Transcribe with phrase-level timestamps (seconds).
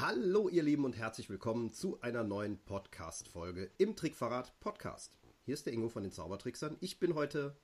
[0.00, 5.18] Hallo ihr Lieben und herzlich willkommen zu einer neuen Podcast-Folge im Trickverrat Podcast.
[5.44, 6.76] Hier ist der Ingo von den Zaubertricksern.
[6.78, 7.56] Ich bin heute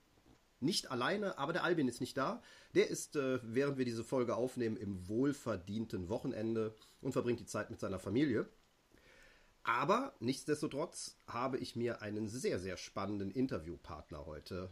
[0.59, 2.43] nicht alleine, aber der Albin ist nicht da.
[2.75, 7.71] Der ist, äh, während wir diese Folge aufnehmen, im wohlverdienten Wochenende und verbringt die Zeit
[7.71, 8.49] mit seiner Familie.
[9.63, 14.71] Aber nichtsdestotrotz habe ich mir einen sehr, sehr spannenden Interviewpartner heute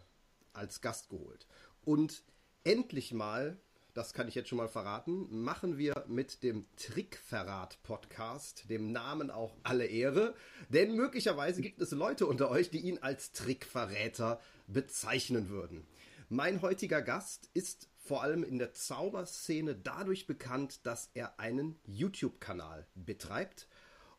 [0.53, 1.47] als Gast geholt.
[1.85, 2.25] Und
[2.65, 3.57] endlich mal
[3.95, 9.55] das kann ich jetzt schon mal verraten, machen wir mit dem Trickverrat-Podcast, dem Namen auch
[9.63, 10.35] alle Ehre.
[10.69, 15.87] Denn möglicherweise gibt es Leute unter euch, die ihn als Trickverräter bezeichnen würden.
[16.29, 22.87] Mein heutiger Gast ist vor allem in der Zauberszene dadurch bekannt, dass er einen YouTube-Kanal
[22.95, 23.69] betreibt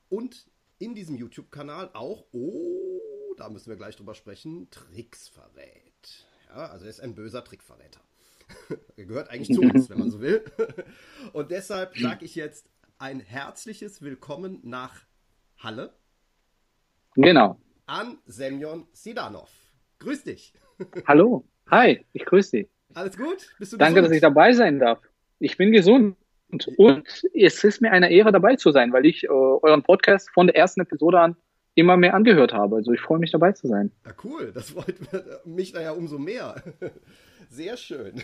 [0.10, 0.46] und
[0.78, 6.28] in diesem YouTube-Kanal auch, oh, da müssen wir gleich drüber sprechen, Tricks verrät.
[6.50, 8.02] Ja, also er ist ein böser Trickverräter.
[8.96, 10.44] gehört eigentlich zu uns, wenn man so will.
[11.34, 15.02] Und deshalb sage ich jetzt ein herzliches Willkommen nach
[15.58, 15.94] Halle.
[17.16, 17.60] Genau.
[17.86, 19.50] An Semyon Sidanov.
[20.00, 20.54] Grüß dich.
[21.08, 21.46] Hallo.
[21.70, 22.70] Hi, ich grüße dich.
[22.94, 23.56] Alles gut?
[23.60, 24.06] Bist du Danke, gesund?
[24.06, 25.00] dass ich dabei sein darf.
[25.40, 26.18] Ich bin gesund.
[26.78, 30.48] Und es ist mir eine Ehre, dabei zu sein, weil ich äh, euren Podcast von
[30.48, 31.36] der ersten Episode an
[31.76, 32.76] immer mehr angehört habe.
[32.78, 33.92] Also ich freue mich dabei zu sein.
[34.06, 34.96] Ja, cool, das freut
[35.46, 36.62] mich da ja umso mehr.
[37.50, 38.22] Sehr schön.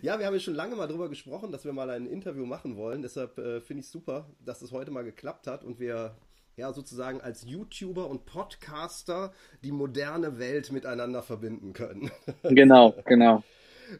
[0.00, 2.76] Ja, wir haben ja schon lange mal drüber gesprochen, dass wir mal ein Interview machen
[2.76, 3.02] wollen.
[3.02, 6.16] Deshalb äh, finde ich super, dass es heute mal geklappt hat und wir
[6.56, 9.32] ja sozusagen als YouTuber und Podcaster
[9.62, 12.10] die moderne Welt miteinander verbinden können.
[12.42, 13.42] Genau, genau.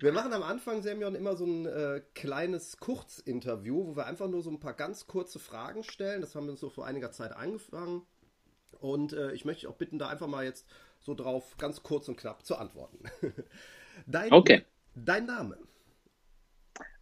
[0.00, 4.42] Wir machen am Anfang, Semyon, immer so ein äh, kleines Kurzinterview, wo wir einfach nur
[4.42, 6.20] so ein paar ganz kurze Fragen stellen.
[6.20, 8.02] Das haben wir uns so vor einiger Zeit angefangen.
[8.82, 10.66] Und äh, ich möchte auch bitten, da einfach mal jetzt
[10.98, 13.04] so drauf ganz kurz und knapp zu antworten.
[14.08, 14.64] Dein, okay.
[14.96, 15.56] Dein Name?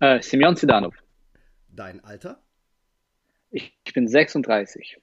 [0.00, 0.94] Äh, Simeon Zidanov.
[1.68, 2.38] Dein Alter?
[3.50, 4.98] Ich, ich, bin 36.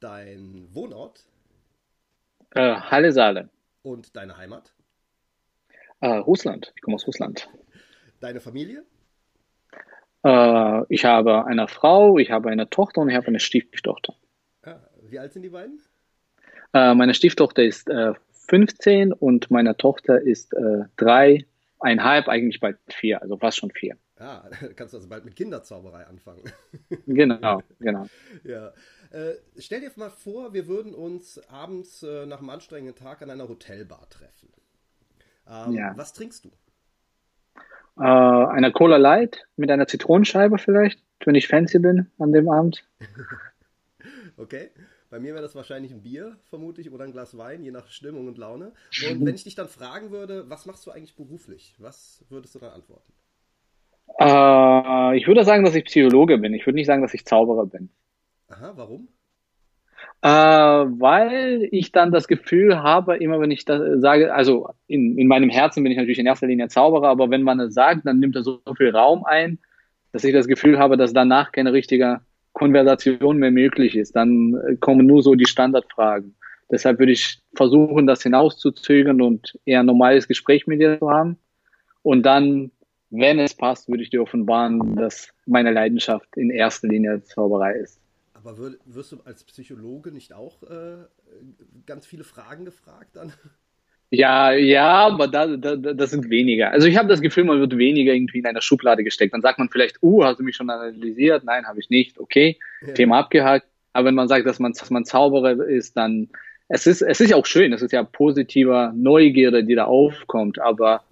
[0.00, 1.24] Dein Wohnort?
[2.50, 3.48] Äh, Halle Saale.
[3.82, 4.74] Und deine Heimat?
[6.00, 6.72] Äh, Russland.
[6.76, 7.48] Ich komme aus Russland.
[8.20, 8.84] Deine Familie?
[10.22, 14.14] Äh, ich habe eine Frau, ich habe eine Tochter und ich habe eine Stieftochter.
[14.62, 15.80] Ah, wie alt sind die beiden?
[16.74, 18.12] Äh, meine Stieftochter ist äh,
[18.48, 21.46] 15 und meine Tochter ist äh, drei,
[21.78, 23.96] einhalb, eigentlich bald vier, also fast schon vier.
[24.18, 26.42] Ah, kannst du also bald mit Kinderzauberei anfangen.
[27.06, 28.06] genau, genau.
[28.44, 28.72] Ja.
[29.10, 33.30] Äh, stell dir mal vor, wir würden uns abends äh, nach einem anstrengenden Tag an
[33.30, 34.48] einer Hotelbar treffen.
[35.48, 35.92] Ähm, ja.
[35.96, 36.50] Was trinkst du?
[37.98, 42.84] Äh, eine Cola Light mit einer Zitronenscheibe vielleicht, wenn ich fancy bin an dem Abend.
[44.36, 44.70] okay.
[45.14, 47.86] Bei mir wäre das wahrscheinlich ein Bier, vermute ich, oder ein Glas Wein, je nach
[47.86, 48.72] Stimmung und Laune.
[49.08, 51.76] Und wenn ich dich dann fragen würde, was machst du eigentlich beruflich?
[51.78, 53.12] Was würdest du dann antworten?
[54.18, 56.52] Äh, ich würde sagen, dass ich Psychologe bin.
[56.52, 57.90] Ich würde nicht sagen, dass ich Zauberer bin.
[58.48, 59.06] Aha, warum?
[60.20, 65.28] Äh, weil ich dann das Gefühl habe, immer wenn ich das sage, also in, in
[65.28, 68.18] meinem Herzen bin ich natürlich in erster Linie Zauberer, aber wenn man es sagt, dann
[68.18, 69.60] nimmt er so viel Raum ein,
[70.10, 72.22] dass ich das Gefühl habe, dass danach kein richtiger
[72.54, 74.16] Konversation mehr möglich ist.
[74.16, 76.34] Dann äh, kommen nur so die Standardfragen.
[76.70, 81.36] Deshalb würde ich versuchen, das hinauszuzögern und eher ein normales Gespräch mit dir zu haben.
[82.02, 82.70] Und dann,
[83.10, 88.00] wenn es passt, würde ich dir offenbaren, dass meine Leidenschaft in erster Linie Zauberei ist.
[88.32, 90.96] Aber wirst du als Psychologe nicht auch äh,
[91.86, 93.32] ganz viele Fragen gefragt dann?
[94.14, 96.70] Ja, ja, aber da, da, das sind weniger.
[96.70, 99.34] Also ich habe das Gefühl, man wird weniger irgendwie in einer Schublade gesteckt.
[99.34, 101.44] Dann sagt man vielleicht, uh, hast du mich schon analysiert?
[101.44, 102.18] Nein, habe ich nicht.
[102.18, 102.94] Okay, ja.
[102.94, 103.66] Thema abgehakt.
[103.92, 106.28] Aber wenn man sagt, dass man, dass man Zauberer ist, dann
[106.68, 107.72] es ist, es ist auch schön.
[107.72, 110.60] Es ist ja positiver Neugierde, die da aufkommt.
[110.60, 111.02] Aber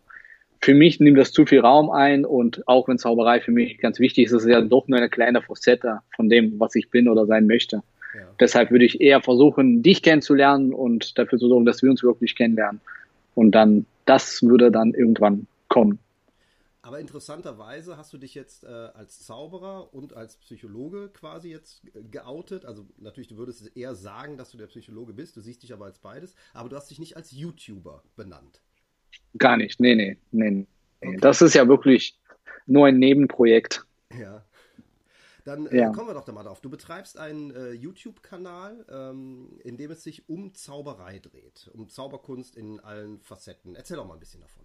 [0.60, 3.98] für mich nimmt das zu viel Raum ein und auch wenn Zauberei für mich ganz
[3.98, 7.08] wichtig ist, ist es ja doch nur eine kleine Facette von dem, was ich bin
[7.08, 7.82] oder sein möchte.
[8.14, 8.34] Ja.
[8.40, 12.34] Deshalb würde ich eher versuchen, dich kennenzulernen und dafür zu sorgen, dass wir uns wirklich
[12.36, 12.80] kennenlernen.
[13.34, 15.98] Und dann, das würde dann irgendwann kommen.
[16.84, 21.80] Aber interessanterweise hast du dich jetzt äh, als Zauberer und als Psychologe quasi jetzt
[22.10, 22.64] geoutet.
[22.64, 25.36] Also natürlich, du würdest eher sagen, dass du der Psychologe bist.
[25.36, 26.34] Du siehst dich aber als beides.
[26.52, 28.60] Aber du hast dich nicht als YouTuber benannt.
[29.38, 29.78] Gar nicht.
[29.78, 30.66] Nee, nee, nee.
[31.00, 31.18] Okay.
[31.20, 32.18] Das ist ja wirklich
[32.66, 33.84] nur ein Nebenprojekt.
[34.18, 34.44] Ja.
[35.44, 35.90] Dann äh, ja.
[35.90, 36.60] kommen wir doch da mal drauf.
[36.60, 42.56] Du betreibst einen äh, YouTube-Kanal, ähm, in dem es sich um Zauberei dreht, um Zauberkunst
[42.56, 43.74] in allen Facetten.
[43.74, 44.64] Erzähl doch mal ein bisschen davon.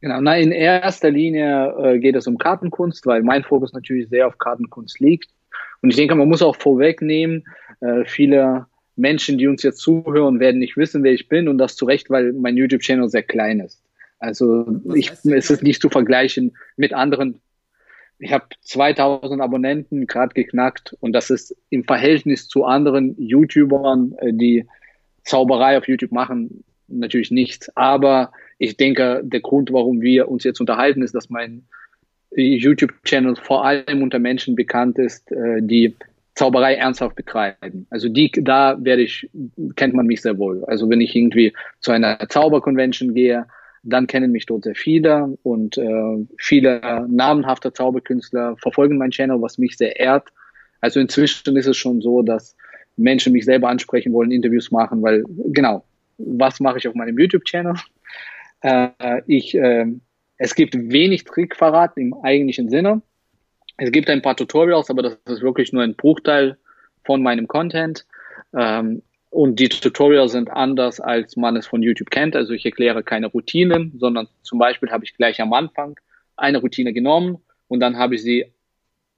[0.00, 4.28] Genau, na, in erster Linie äh, geht es um Kartenkunst, weil mein Fokus natürlich sehr
[4.28, 5.30] auf Kartenkunst liegt.
[5.82, 7.44] Und ich denke, man muss auch vorwegnehmen,
[7.80, 11.76] äh, viele Menschen, die uns jetzt zuhören, werden nicht wissen, wer ich bin und das
[11.76, 13.82] zu Recht, weil mein YouTube-Channel sehr klein ist.
[14.18, 17.40] Also ich, es ist nicht zu vergleichen mit anderen
[18.18, 24.32] ich habe 2000 Abonnenten gerade geknackt und das ist im Verhältnis zu anderen YouTubern, äh,
[24.32, 24.66] die
[25.22, 27.74] Zauberei auf YouTube machen, natürlich nichts.
[27.76, 31.66] Aber ich denke, der Grund, warum wir uns jetzt unterhalten, ist, dass mein
[32.34, 35.96] YouTube-Channel vor allem unter Menschen bekannt ist, äh, die
[36.34, 37.86] Zauberei ernsthaft betreiben.
[37.90, 39.28] Also die, da werde ich,
[39.74, 40.64] kennt man mich sehr wohl.
[40.66, 43.46] Also wenn ich irgendwie zu einer Zauberconvention gehe,
[43.82, 49.58] dann kennen mich dort sehr viele und äh, viele namenhafte Zauberkünstler verfolgen meinen Channel, was
[49.58, 50.28] mich sehr ehrt.
[50.80, 52.56] Also inzwischen ist es schon so, dass
[52.96, 55.84] Menschen mich selber ansprechen wollen, Interviews machen, weil genau,
[56.18, 57.74] was mache ich auf meinem YouTube-Channel?
[58.60, 59.86] Äh, ich, äh,
[60.36, 63.02] es gibt wenig Trickverrat im eigentlichen Sinne.
[63.76, 66.56] Es gibt ein paar Tutorials, aber das ist wirklich nur ein Bruchteil
[67.04, 68.04] von meinem Content.
[68.52, 72.34] Ähm, und die Tutorials sind anders, als man es von YouTube kennt.
[72.34, 75.98] Also ich erkläre keine Routinen, sondern zum Beispiel habe ich gleich am Anfang
[76.36, 78.52] eine Routine genommen und dann habe ich sie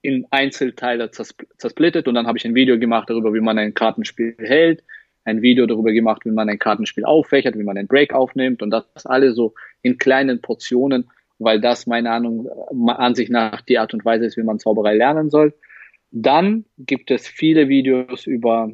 [0.03, 4.35] in Einzelteile zersplittet und dann habe ich ein Video gemacht darüber, wie man ein Kartenspiel
[4.39, 4.83] hält,
[5.25, 8.71] ein Video darüber gemacht, wie man ein Kartenspiel auffächert, wie man einen Break aufnimmt und
[8.71, 14.25] das alle so in kleinen Portionen, weil das meiner Ansicht nach die Art und Weise
[14.25, 15.55] ist, wie man Zauberei lernen soll.
[16.11, 18.71] Dann gibt es viele Videos über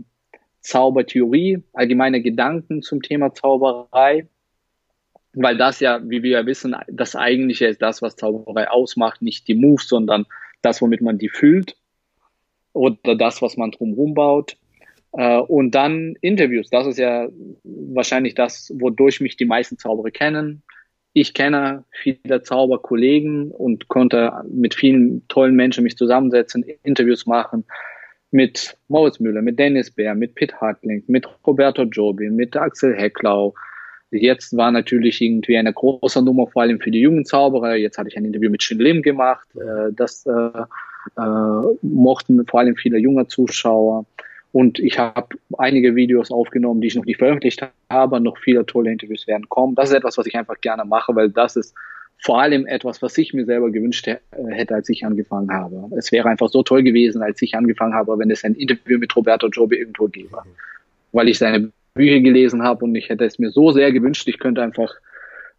[0.66, 4.26] Zaubertheorie, allgemeine Gedanken zum Thema Zauberei,
[5.32, 9.46] weil das ja, wie wir ja wissen, das eigentliche ist das, was Zauberei ausmacht, nicht
[9.46, 10.26] die Moves, sondern
[10.62, 11.76] das, womit man die fühlt
[12.72, 14.56] oder das, was man drumherum baut.
[15.12, 17.28] Äh, und dann Interviews, das ist ja
[17.62, 20.62] wahrscheinlich das, wodurch mich die meisten Zauberer kennen.
[21.12, 27.64] Ich kenne viele Zauberkollegen und konnte mit vielen tollen Menschen mich zusammensetzen, Interviews machen
[28.31, 33.55] mit Moritz Müller, mit Dennis Bär, mit Pitt Hartling, mit Roberto Jobi, mit Axel Hecklau.
[34.11, 37.75] Jetzt war natürlich irgendwie eine große Nummer, vor allem für die jungen Zauberer.
[37.75, 39.46] Jetzt hatte ich ein Interview mit Shin Lim gemacht.
[39.56, 44.06] Äh, das äh, äh, mochten vor allem viele junge Zuschauer.
[44.52, 48.20] Und ich habe einige Videos aufgenommen, die ich noch nicht veröffentlicht habe.
[48.20, 49.75] Noch viele tolle Interviews werden kommen.
[49.75, 51.75] Das ist etwas, was ich einfach gerne mache, weil das ist
[52.18, 55.94] vor allem etwas, was ich mir selber gewünscht hätte, als ich angefangen habe.
[55.96, 59.14] Es wäre einfach so toll gewesen, als ich angefangen habe, wenn es ein Interview mit
[59.14, 60.38] Roberto Jobi irgendwo gäbe.
[61.12, 64.38] Weil ich seine Bücher gelesen habe und ich hätte es mir so sehr gewünscht, ich
[64.38, 64.94] könnte einfach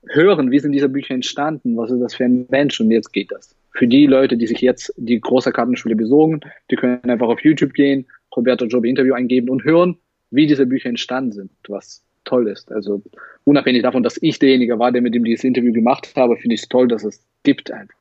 [0.09, 3.31] hören, wie sind diese Bücher entstanden, was ist das für ein Mensch und jetzt geht
[3.31, 3.55] das.
[3.73, 7.73] Für die Leute, die sich jetzt die große Kartenschule besorgen, die können einfach auf YouTube
[7.73, 8.05] gehen,
[8.35, 9.97] Roberto Jobi Interview eingeben und hören,
[10.31, 12.71] wie diese Bücher entstanden sind, was toll ist.
[12.71, 13.01] Also
[13.43, 16.61] unabhängig davon, dass ich derjenige war, der mit dem dieses Interview gemacht habe, finde ich
[16.61, 17.95] es toll, dass es gibt einfach.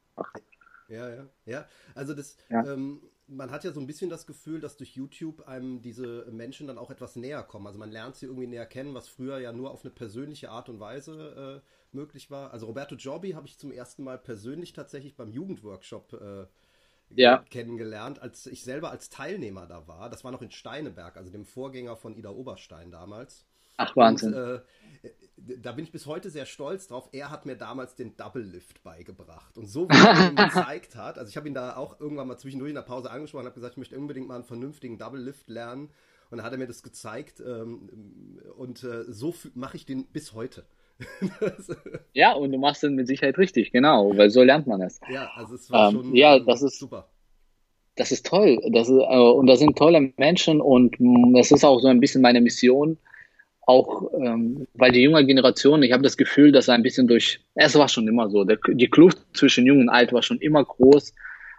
[0.89, 1.67] Ja, ja, ja.
[1.95, 2.65] Also das, ja.
[2.73, 6.67] Ähm, man hat ja so ein bisschen das Gefühl, dass durch YouTube einem diese Menschen
[6.69, 7.67] dann auch etwas näher kommen.
[7.67, 10.69] Also man lernt sie irgendwie näher kennen, was früher ja nur auf eine persönliche Art
[10.69, 12.53] und Weise äh, möglich war.
[12.53, 16.47] Also Roberto Giorbi habe ich zum ersten Mal persönlich tatsächlich beim Jugendworkshop äh,
[17.21, 17.45] ja.
[17.51, 20.09] kennengelernt, als ich selber als Teilnehmer da war.
[20.09, 23.45] Das war noch in Steineberg, also dem Vorgänger von Ida Oberstein damals.
[23.77, 24.35] Ach, Wahnsinn.
[24.35, 24.61] Und, äh,
[25.63, 27.09] da bin ich bis heute sehr stolz drauf.
[27.13, 29.57] Er hat mir damals den Double Lift beigebracht.
[29.59, 32.39] Und so wie er ihn gezeigt hat, also ich habe ihn da auch irgendwann mal
[32.39, 35.21] zwischendurch in der Pause angesprochen und habe gesagt, ich möchte unbedingt mal einen vernünftigen Double
[35.21, 35.91] Lift lernen.
[36.31, 37.41] Und dann hat er mir das gezeigt.
[37.41, 40.65] Ähm, und äh, so mache ich den bis heute.
[42.15, 44.99] ja, und du machst den mit Sicherheit richtig, genau, weil so lernt man es.
[45.11, 47.09] Ja, also es war ähm, schon ja, das ist, super.
[47.97, 48.59] Das ist toll.
[48.73, 52.01] Das ist, äh, und da sind tolle Menschen und mm, das ist auch so ein
[52.01, 52.99] bisschen meine Mission,
[53.67, 57.75] auch ähm, weil die junge Generation, ich habe das Gefühl, dass ein bisschen durch, es
[57.75, 61.13] war schon immer so, der, die Kluft zwischen Jung und Alt war schon immer groß,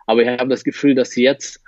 [0.07, 1.61] aber ich habe das Gefühl, dass jetzt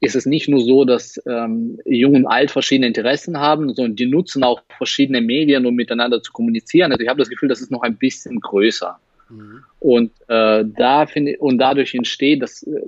[0.00, 4.06] ist es nicht nur so, dass ähm, Jung und Alt verschiedene Interessen haben, sondern die
[4.06, 6.90] nutzen auch verschiedene Medien, um miteinander zu kommunizieren.
[6.90, 8.98] Also ich habe das Gefühl, das ist noch ein bisschen größer.
[9.28, 9.64] Mhm.
[9.78, 12.80] Und äh, da finde und dadurch entsteht, das äh,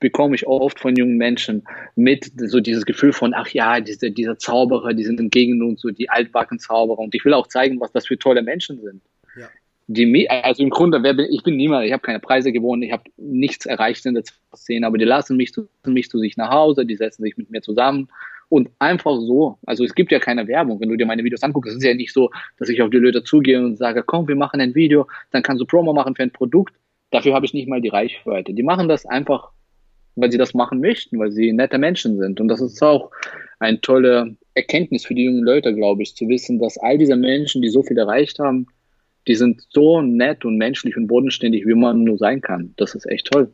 [0.00, 1.62] bekomme ich oft von jungen Menschen
[1.94, 5.90] mit, so dieses Gefühl von, ach ja, diese, dieser Zauberer, die sind entgegen uns, so
[5.90, 6.98] die altbacken Zauberer.
[6.98, 9.02] Und ich will auch zeigen, was das für tolle Menschen sind.
[9.38, 9.48] Ja.
[9.86, 12.92] Die, also im Grunde, wer bin, ich bin niemand, ich habe keine Preise gewonnen, ich
[12.92, 14.24] habe nichts erreicht in der
[14.56, 17.50] Szene, aber die lassen mich zu, mich zu sich nach Hause, die setzen sich mit
[17.50, 18.08] mir zusammen
[18.48, 21.70] und einfach so, also es gibt ja keine Werbung, wenn du dir meine Videos anguckst,
[21.70, 24.36] es ist ja nicht so, dass ich auf die Leute zugehe und sage, komm, wir
[24.36, 26.74] machen ein Video, dann kannst du Promo machen für ein Produkt,
[27.10, 28.52] dafür habe ich nicht mal die Reichweite.
[28.52, 29.50] Die machen das einfach
[30.16, 32.40] weil sie das machen möchten, weil sie nette Menschen sind.
[32.40, 33.10] Und das ist auch
[33.58, 37.62] eine tolle Erkenntnis für die jungen Leute, glaube ich, zu wissen, dass all diese Menschen,
[37.62, 38.66] die so viel erreicht haben,
[39.26, 42.74] die sind so nett und menschlich und bodenständig, wie man nur sein kann.
[42.76, 43.52] Das ist echt toll.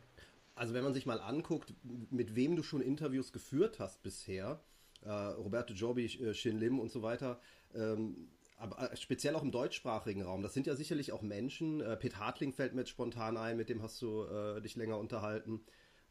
[0.55, 1.73] Also wenn man sich mal anguckt,
[2.09, 4.59] mit wem du schon Interviews geführt hast bisher,
[5.05, 7.39] äh, Roberto Jobi, äh, Shin Lim und so weiter,
[7.75, 11.95] ähm, aber äh, speziell auch im deutschsprachigen Raum, das sind ja sicherlich auch Menschen, äh,
[11.95, 15.61] Pete Hartling fällt mir jetzt spontan ein, mit dem hast du äh, dich länger unterhalten,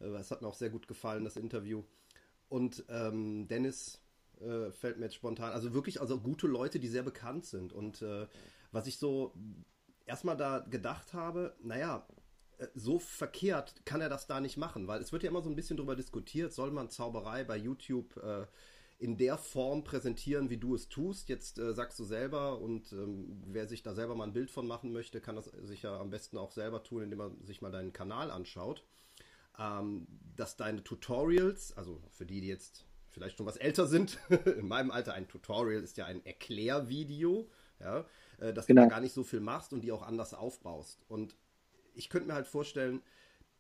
[0.00, 1.84] Es hat mir auch sehr gut gefallen, das Interview.
[2.48, 4.00] Und ähm, Dennis
[4.40, 5.52] äh, fällt mir jetzt spontan.
[5.52, 7.72] Also wirklich, also gute Leute, die sehr bekannt sind.
[7.72, 8.26] Und äh,
[8.72, 9.34] was ich so
[10.04, 12.06] erstmal da gedacht habe, naja,
[12.58, 15.50] äh, so verkehrt kann er das da nicht machen, weil es wird ja immer so
[15.50, 18.46] ein bisschen darüber diskutiert, soll man Zauberei bei YouTube äh,
[18.98, 21.28] in der Form präsentieren, wie du es tust.
[21.28, 24.66] Jetzt äh, sagst du selber und ähm, wer sich da selber mal ein Bild von
[24.66, 27.72] machen möchte, kann das sich ja am besten auch selber tun, indem er sich mal
[27.72, 28.84] deinen Kanal anschaut.
[29.58, 34.68] Ähm, dass deine Tutorials, also für die, die jetzt vielleicht schon was älter sind, in
[34.68, 37.48] meinem Alter ein Tutorial ist ja ein Erklärvideo,
[37.80, 38.04] ja,
[38.38, 38.82] äh, dass genau.
[38.82, 41.04] du da gar nicht so viel machst und die auch anders aufbaust.
[41.08, 41.34] Und
[41.94, 43.02] ich könnte mir halt vorstellen,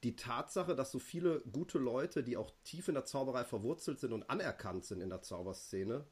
[0.02, 4.12] die Tatsache, dass so viele gute Leute, die auch tief in der Zauberei verwurzelt sind
[4.12, 6.04] und anerkannt sind in der Zauberszene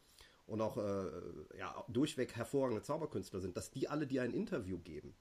[0.46, 5.14] und auch äh, ja, durchweg hervorragende Zauberkünstler sind, dass die alle dir ein Interview geben,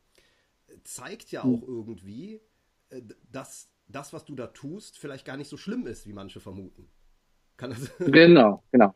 [0.83, 1.67] zeigt ja auch hm.
[1.67, 2.41] irgendwie,
[2.89, 3.01] äh,
[3.31, 6.89] dass das, was du da tust, vielleicht gar nicht so schlimm ist, wie manche vermuten.
[7.57, 8.93] Kann das genau, genau.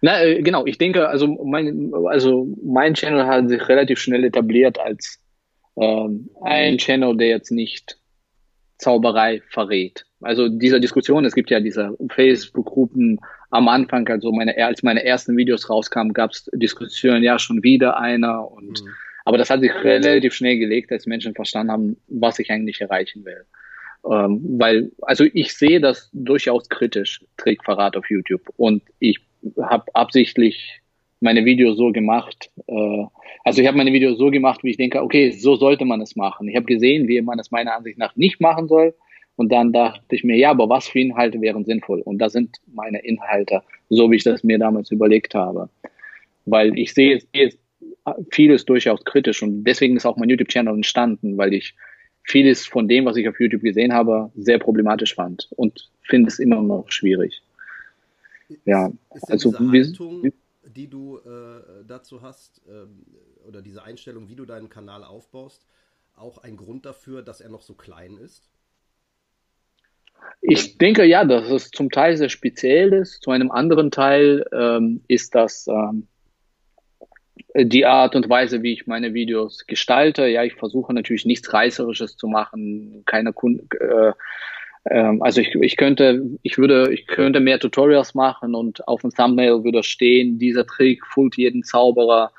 [0.00, 4.78] Na, äh, genau, ich denke, also mein, also mein Channel hat sich relativ schnell etabliert
[4.78, 5.20] als
[5.76, 7.98] ähm, ein Channel, der jetzt nicht
[8.78, 10.06] Zauberei verrät.
[10.20, 15.36] Also dieser Diskussion, es gibt ja diese Facebook-Gruppen am Anfang, also meine, als meine ersten
[15.36, 18.88] Videos rauskamen, gab es Diskussionen, ja, schon wieder einer und mhm.
[19.24, 23.24] aber das hat sich relativ schnell gelegt, als Menschen verstanden haben, was ich eigentlich erreichen
[23.24, 23.44] will.
[24.04, 28.42] Ähm, weil, also ich sehe das durchaus kritisch, Trickverrat auf YouTube.
[28.56, 29.18] Und ich
[29.60, 30.80] habe absichtlich
[31.20, 32.50] meine Videos so gemacht.
[32.66, 33.04] Äh,
[33.44, 36.16] also ich habe meine Videos so gemacht, wie ich denke, okay, so sollte man es
[36.16, 36.48] machen.
[36.48, 38.94] Ich habe gesehen, wie man es meiner Ansicht nach nicht machen soll.
[39.36, 42.00] Und dann dachte ich mir, ja, aber was für Inhalte wären sinnvoll?
[42.00, 45.68] Und da sind meine Inhalte, so wie ich das mir damals überlegt habe.
[46.44, 47.52] Weil ich sehe, sehe
[48.30, 51.74] vieles durchaus kritisch und deswegen ist auch mein YouTube-Channel entstanden, weil ich
[52.28, 56.38] vieles von dem, was ich auf YouTube gesehen habe, sehr problematisch fand und finde es
[56.38, 57.42] immer noch schwierig.
[58.64, 60.32] Ja, ist also Haltung, wie,
[60.64, 63.04] die du äh, dazu hast ähm,
[63.46, 65.64] oder diese Einstellung, wie du deinen Kanal aufbaust,
[66.16, 68.50] auch ein Grund dafür, dass er noch so klein ist?
[70.42, 73.22] Ich denke ja, dass es zum Teil sehr speziell ist.
[73.22, 76.08] Zu einem anderen Teil ähm, ist das ähm,
[77.64, 80.26] die Art und Weise, wie ich meine Videos gestalte.
[80.26, 83.68] Ja, ich versuche natürlich nichts Reißerisches zu machen, keine Kunden.
[83.80, 84.12] Äh,
[84.84, 89.10] äh, also ich, ich könnte, ich würde, ich könnte mehr Tutorials machen und auf dem
[89.10, 92.32] Thumbnail würde stehen, dieser Trick füllt jeden Zauberer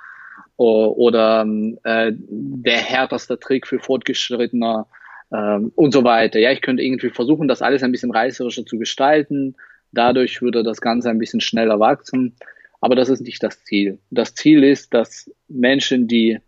[0.57, 1.45] oder
[1.83, 4.85] äh, der härteste Trick für Fortgeschrittene
[5.31, 6.39] äh, und so weiter.
[6.39, 9.55] Ja, ich könnte irgendwie versuchen, das alles ein bisschen reißerischer zu gestalten.
[9.93, 12.35] Dadurch würde das Ganze ein bisschen schneller wachsen.
[12.81, 13.99] Aber das ist nicht das Ziel.
[14.09, 16.39] Das Ziel ist, dass Menschen, die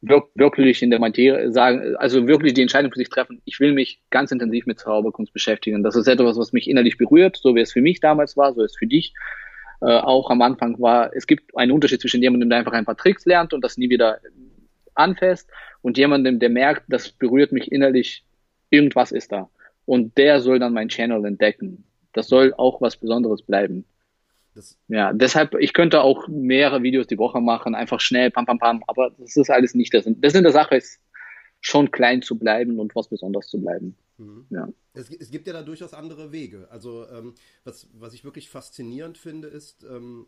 [0.00, 4.00] wirklich in der Materie sagen, also wirklich die Entscheidung für sich treffen, ich will mich
[4.10, 5.82] ganz intensiv mit Zauberkunst beschäftigen.
[5.82, 8.60] Das ist etwas, was mich innerlich berührt, so wie es für mich damals war, so
[8.60, 9.14] wie es für dich
[9.80, 11.14] äh, auch am Anfang war.
[11.14, 13.88] Es gibt einen Unterschied zwischen jemandem, der einfach ein paar Tricks lernt und das nie
[13.88, 14.18] wieder
[14.94, 15.50] anfasst
[15.82, 18.24] und jemandem, der merkt, das berührt mich innerlich,
[18.70, 19.50] irgendwas ist da.
[19.86, 21.84] Und der soll dann mein Channel entdecken.
[22.12, 23.84] Das soll auch was Besonderes bleiben.
[24.54, 28.58] Das ja, deshalb, ich könnte auch mehrere Videos die Woche machen, einfach schnell, pam, pam,
[28.58, 30.04] pam, aber das ist alles nicht das.
[30.06, 31.00] Das in der Sache ist,
[31.64, 33.96] schon klein zu bleiben und was Besonderes zu bleiben.
[34.18, 34.46] Mhm.
[34.50, 34.68] Ja.
[34.92, 36.68] Es, es, gibt ja da durchaus andere Wege.
[36.70, 37.34] Also, ähm,
[37.64, 40.26] was, was ich wirklich faszinierend finde, ist, ähm,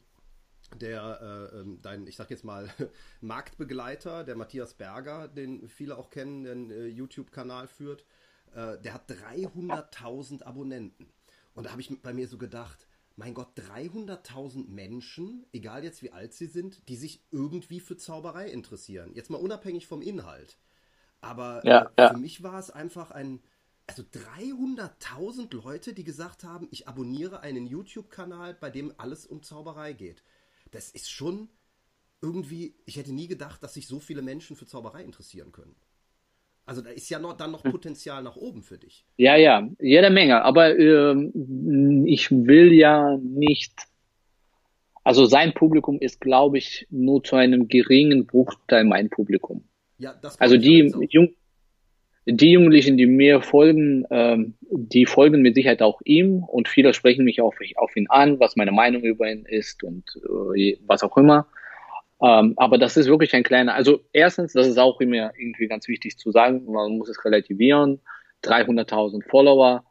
[0.80, 2.68] der, äh, ähm, dein, ich sag jetzt mal,
[3.20, 8.04] Marktbegleiter, der Matthias Berger, den viele auch kennen, der einen äh, YouTube-Kanal führt,
[8.54, 11.06] äh, der hat 300.000 Abonnenten.
[11.54, 16.12] Und da habe ich bei mir so gedacht, mein Gott, 300.000 Menschen, egal jetzt wie
[16.12, 19.12] alt sie sind, die sich irgendwie für Zauberei interessieren.
[19.14, 20.58] Jetzt mal unabhängig vom Inhalt.
[21.22, 22.12] Aber ja, äh, ja.
[22.12, 23.42] für mich war es einfach ein,
[23.86, 29.94] also 300.000 Leute, die gesagt haben, ich abonniere einen YouTube-Kanal, bei dem alles um Zauberei
[29.94, 30.22] geht.
[30.70, 31.48] Das ist schon
[32.20, 35.76] irgendwie, ich hätte nie gedacht, dass sich so viele Menschen für Zauberei interessieren können.
[36.66, 37.70] Also da ist ja noch, dann noch hm.
[37.70, 39.06] Potenzial nach oben für dich.
[39.16, 40.42] Ja, ja, jede Menge.
[40.42, 43.72] Aber ähm, ich will ja nicht.
[45.04, 49.62] Also sein Publikum ist, glaube ich, nur zu einem geringen Bruchteil mein Publikum.
[49.98, 51.34] Ja, das also die, Jung,
[52.26, 57.24] die Jugendlichen, die mir folgen, ähm, die folgen mit Sicherheit auch ihm und viele sprechen
[57.24, 60.02] mich auf, auf ihn an, was meine Meinung über ihn ist und
[60.56, 61.46] äh, was auch immer.
[62.22, 65.86] Ähm, aber das ist wirklich ein kleiner, also erstens, das ist auch immer irgendwie ganz
[65.86, 68.00] wichtig zu sagen, man muss es relativieren,
[68.44, 69.84] 300.000 Follower,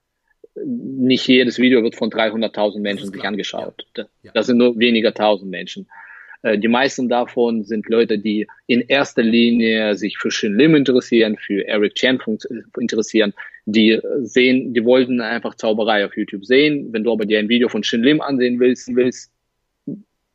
[0.64, 3.86] nicht jedes Video wird von 300.000 Menschen sich angeschaut.
[3.98, 4.06] Ja.
[4.24, 4.32] Ja.
[4.34, 5.88] Das sind nur weniger tausend Menschen.
[6.42, 11.38] Äh, die meisten davon sind Leute, die in erster Linie sich für Shin Lim interessieren,
[11.38, 12.20] für Eric Chen
[12.80, 13.34] interessieren,
[13.66, 16.94] die sehen, die wollten einfach Zauberei auf YouTube sehen.
[16.94, 19.32] Wenn du aber dir ein Video von Shin Lim ansehen willst, willst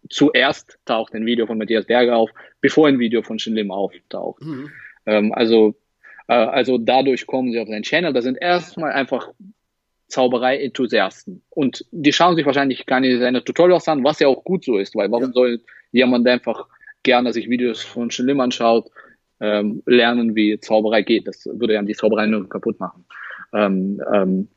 [0.08, 2.30] zuerst taucht ein Video von Matthias Berger auf,
[2.60, 4.42] bevor ein Video von Shin Lim auftaucht.
[4.42, 4.70] Mhm.
[5.06, 5.74] Ähm, also,
[6.28, 8.12] äh, also dadurch kommen sie auf seinen Channel.
[8.12, 9.28] Das sind erstmal einfach
[10.08, 11.42] Zauberei-Enthusiasten.
[11.50, 14.78] Und die schauen sich wahrscheinlich gar nicht seine Tutorials an, was ja auch gut so
[14.78, 15.32] ist, weil warum ja.
[15.32, 15.60] soll
[15.92, 16.66] jemand einfach
[17.02, 18.90] gerne sich Videos von Shin Lim anschaut,
[19.40, 21.26] ähm, lernen, wie Zauberei geht.
[21.26, 23.04] Das würde ja die Zauberei nur kaputt machen.
[23.52, 24.48] Ähm, ähm,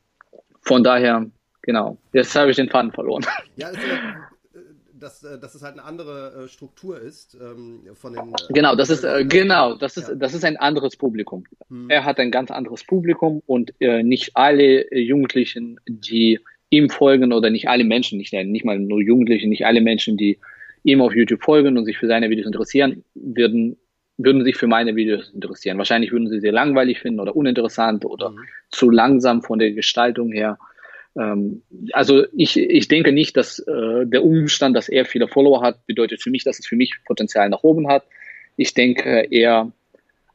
[0.60, 1.26] von daher,
[1.62, 3.24] genau, jetzt habe ich den Faden verloren.
[3.56, 3.70] Ja,
[5.04, 8.28] dass, äh, dass es halt eine andere äh, Struktur ist ähm, von den.
[8.30, 10.14] Äh, genau, das ist äh, genau, das ist ja.
[10.14, 11.44] das ist ein anderes Publikum.
[11.68, 11.90] Hm.
[11.90, 17.50] Er hat ein ganz anderes Publikum und äh, nicht alle Jugendlichen, die ihm folgen oder
[17.50, 20.38] nicht alle Menschen, nicht, nicht mal nur Jugendliche, nicht alle Menschen, die
[20.82, 23.76] ihm auf YouTube folgen und sich für seine Videos interessieren, würden
[24.16, 25.76] würden sich für meine Videos interessieren.
[25.76, 28.38] Wahrscheinlich würden sie sie langweilig finden oder uninteressant oder mhm.
[28.70, 30.56] zu langsam von der Gestaltung her.
[31.16, 35.86] Ähm, also ich, ich denke nicht, dass äh, der Umstand, dass er viele Follower hat,
[35.86, 38.04] bedeutet für mich, dass es für mich Potenzial nach oben hat.
[38.56, 39.72] Ich denke eher,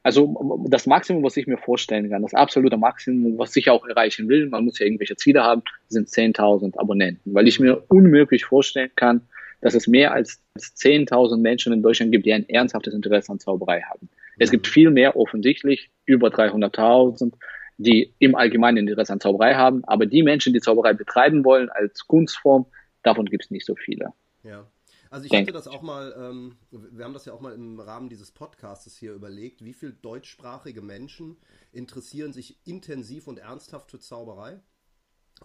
[0.02, 4.28] also das Maximum, was ich mir vorstellen kann, das absolute Maximum, was ich auch erreichen
[4.28, 8.90] will, man muss ja irgendwelche Ziele haben, sind 10.000 Abonnenten, weil ich mir unmöglich vorstellen
[8.96, 9.22] kann,
[9.60, 13.82] dass es mehr als 10.000 Menschen in Deutschland gibt, die ein ernsthaftes Interesse an Zauberei
[13.82, 14.08] haben.
[14.38, 17.34] Es gibt viel mehr offensichtlich, über 300.000,
[17.82, 19.84] die im Allgemeinen Interesse an Zauberei haben.
[19.84, 22.66] Aber die Menschen, die Zauberei betreiben wollen als Kunstform,
[23.02, 24.12] davon gibt es nicht so viele.
[24.42, 24.66] Ja.
[25.08, 28.08] Also ich hatte das auch mal, ähm, wir haben das ja auch mal im Rahmen
[28.08, 31.36] dieses Podcasts hier überlegt, wie viele deutschsprachige Menschen
[31.72, 34.60] interessieren sich intensiv und ernsthaft für Zauberei.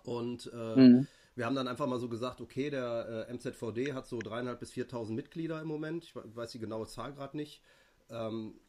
[0.04, 1.08] Und äh, mhm.
[1.36, 4.72] wir haben dann einfach mal so gesagt, okay, der äh, MZVD hat so dreieinhalb bis
[4.72, 6.04] 4.000 Mitglieder im Moment.
[6.04, 7.64] Ich weiß die genaue Zahl gerade nicht.
[8.10, 8.60] Ähm,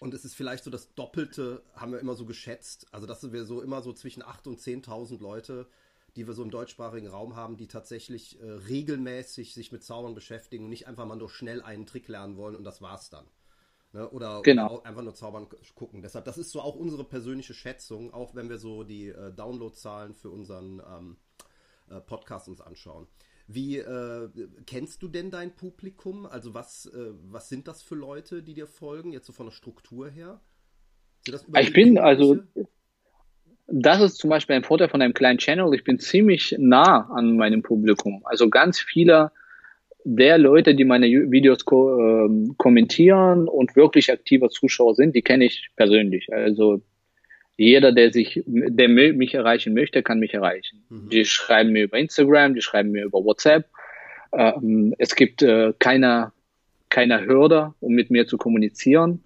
[0.00, 2.86] und es ist vielleicht so das Doppelte, haben wir immer so geschätzt.
[2.92, 5.66] Also, dass wir so immer so zwischen 8.000 und 10.000 Leute,
[6.16, 10.64] die wir so im deutschsprachigen Raum haben, die tatsächlich äh, regelmäßig sich mit Zaubern beschäftigen
[10.64, 13.26] und nicht einfach mal nur schnell einen Trick lernen wollen und das war's dann.
[13.92, 14.08] Ne?
[14.10, 14.82] Oder, genau.
[14.82, 16.02] einfach nur Zaubern gucken.
[16.02, 20.14] Deshalb, das ist so auch unsere persönliche Schätzung, auch wenn wir so die äh, Downloadzahlen
[20.14, 21.16] für unseren ähm,
[21.88, 23.06] äh, Podcast uns anschauen.
[23.50, 24.28] Wie äh,
[24.66, 26.26] kennst du denn dein Publikum?
[26.26, 29.52] Also was, äh, was sind das für Leute, die dir folgen, jetzt so von der
[29.52, 30.40] Struktur her?
[31.58, 32.38] ich bin also,
[33.66, 35.74] das ist zum Beispiel ein Vorteil von einem kleinen Channel.
[35.74, 38.20] Ich bin ziemlich nah an meinem Publikum.
[38.24, 39.32] Also ganz viele
[40.04, 45.46] der Leute, die meine Videos ko äh, kommentieren und wirklich aktiver Zuschauer sind, die kenne
[45.46, 46.32] ich persönlich.
[46.32, 46.82] Also
[47.58, 50.84] jeder, der sich, der mich erreichen möchte, kann mich erreichen.
[50.88, 51.10] Mhm.
[51.10, 53.66] Die schreiben mir über Instagram, die schreiben mir über WhatsApp.
[54.32, 56.30] Ähm, es gibt äh, keine,
[56.88, 59.24] keine Hürde, um mit mir zu kommunizieren.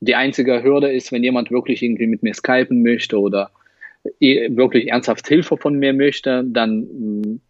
[0.00, 3.50] Die einzige Hürde ist, wenn jemand wirklich irgendwie mit mir skypen möchte oder
[4.20, 7.40] wirklich ernsthaft Hilfe von mir möchte, dann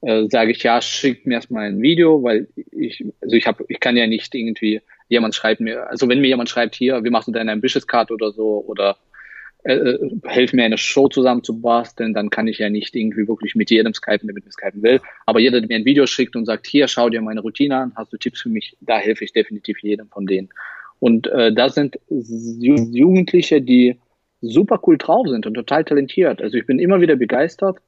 [0.00, 3.80] äh, sage ich ja, schickt mir erstmal ein Video, weil ich, also ich habe, ich
[3.80, 7.28] kann ja nicht irgendwie, jemand schreibt mir, also wenn mir jemand schreibt, hier, wie machst
[7.28, 8.96] du deine Ambitious Card oder so, oder
[9.64, 13.26] äh, äh, helf mir eine Show zusammen zu basteln, dann kann ich ja nicht irgendwie
[13.26, 15.00] wirklich mit jedem skypen, der mit mir skypen will.
[15.24, 17.92] Aber jeder, der mir ein Video schickt und sagt, hier, schau dir meine Routine an,
[17.96, 20.50] hast du Tipps für mich, da helfe ich definitiv jedem von denen.
[21.00, 23.98] Und äh, das sind Jugendliche, die
[24.42, 26.42] super cool drauf sind und total talentiert.
[26.42, 27.78] Also ich bin immer wieder begeistert,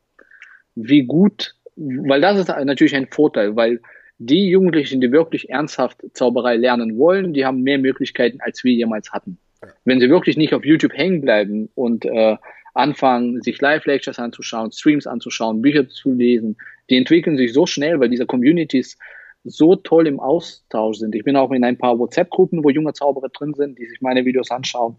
[0.75, 3.81] wie gut, weil das ist natürlich ein Vorteil, weil
[4.19, 9.13] die Jugendlichen, die wirklich ernsthaft Zauberei lernen wollen, die haben mehr Möglichkeiten, als wir jemals
[9.13, 9.39] hatten.
[9.85, 12.37] Wenn sie wirklich nicht auf YouTube hängen bleiben und äh,
[12.75, 16.57] anfangen, sich Live-Lectures anzuschauen, Streams anzuschauen, Bücher zu lesen,
[16.91, 18.99] die entwickeln sich so schnell, weil diese Communities
[19.45, 21.15] so toll im Austausch sind.
[21.15, 24.25] Ich bin auch in ein paar WhatsApp-Gruppen, wo junge Zauberer drin sind, die sich meine
[24.25, 24.97] Videos anschauen.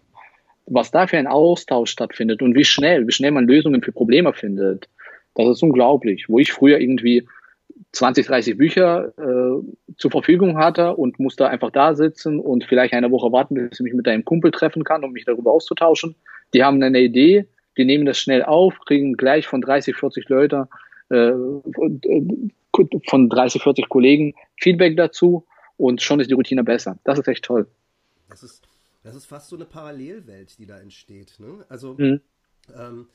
[0.65, 4.33] Was da für ein Austausch stattfindet und wie schnell, wie schnell man Lösungen für Probleme
[4.33, 4.89] findet,
[5.35, 6.25] das ist unglaublich.
[6.27, 7.27] Wo ich früher irgendwie
[7.97, 13.11] 20, 30 Bücher äh, zur Verfügung hatte und musste einfach da sitzen und vielleicht eine
[13.11, 16.15] Woche warten, bis ich mich mit einem Kumpel treffen kann, um mich darüber auszutauschen.
[16.53, 20.67] Die haben eine Idee, die nehmen das schnell auf, kriegen gleich von 30, 40 Leute,
[21.09, 21.31] äh,
[23.07, 25.45] von 30, 40 Kollegen Feedback dazu
[25.77, 26.97] und schon ist die Routine besser.
[27.03, 27.67] Das ist echt toll.
[28.29, 28.63] Das ist,
[29.03, 31.39] das ist fast so eine Parallelwelt, die da entsteht.
[31.39, 31.65] Ne?
[31.69, 32.21] Also mhm.
[32.77, 33.07] ähm,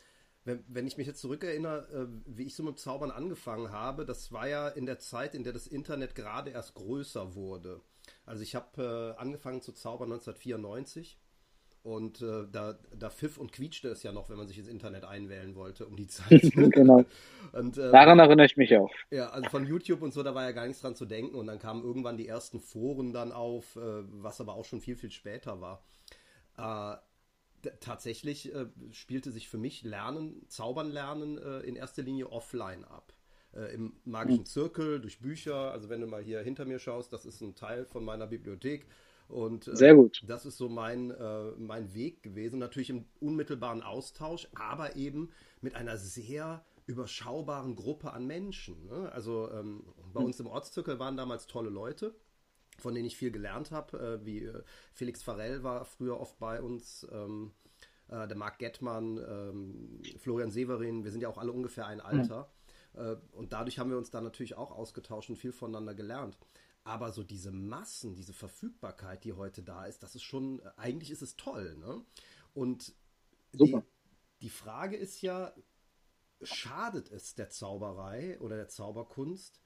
[0.44, 4.33] wenn, wenn ich mich jetzt zurückerinnere, äh, wie ich so mit Zaubern angefangen habe, das
[4.33, 7.81] war ja in der Zeit, in der das Internet gerade erst größer wurde.
[8.26, 11.18] Also ich habe äh, angefangen zu zaubern 1994
[11.85, 15.05] und äh, da, da pfiff und quietschte es ja noch, wenn man sich ins Internet
[15.05, 16.42] einwählen wollte, um die Zeit.
[16.55, 17.05] genau.
[17.52, 18.90] Und, äh, Daran erinnere ich mich auch.
[19.11, 21.35] Ja, also von YouTube und so, da war ja gar nichts dran zu denken.
[21.35, 24.94] Und dann kamen irgendwann die ersten Foren dann auf, äh, was aber auch schon viel,
[24.94, 25.83] viel später war.
[27.81, 33.12] Tatsächlich äh, spielte sich für mich Lernen, Zaubern lernen äh, in erster Linie offline ab.
[33.55, 34.46] Äh, Im magischen mhm.
[34.46, 35.70] Zirkel, durch Bücher.
[35.72, 38.87] Also wenn du mal hier hinter mir schaust, das ist ein Teil von meiner Bibliothek.
[39.29, 40.22] Und äh, Sehr gut.
[40.27, 42.59] das ist so mein, äh, mein Weg gewesen.
[42.59, 48.87] Natürlich im unmittelbaren Austausch, aber eben mit einer sehr überschaubaren Gruppe an Menschen.
[48.87, 49.11] Ne?
[49.12, 50.27] Also ähm, bei mhm.
[50.27, 52.14] uns im Ortszirkel waren damals tolle Leute
[52.83, 56.61] von denen ich viel gelernt habe, äh, wie äh, Felix Farell war früher oft bei
[56.61, 57.53] uns, ähm,
[58.09, 62.51] äh, der Marc Gettmann, ähm, Florian Severin, wir sind ja auch alle ungefähr ein Alter.
[62.95, 63.16] Mhm.
[63.33, 66.37] und dadurch haben wir uns da natürlich auch ausgetauscht und viel voneinander gelernt.
[66.85, 71.23] Aber so diese Massen, diese Verfügbarkeit, die heute da ist, das ist schon, eigentlich ist
[71.23, 71.75] es toll.
[71.79, 72.05] Ne?
[72.53, 72.92] Und
[73.55, 73.79] die,
[74.42, 75.55] die Frage ist ja,
[76.42, 79.62] schadet es der Zauberei oder der Zauberkunst,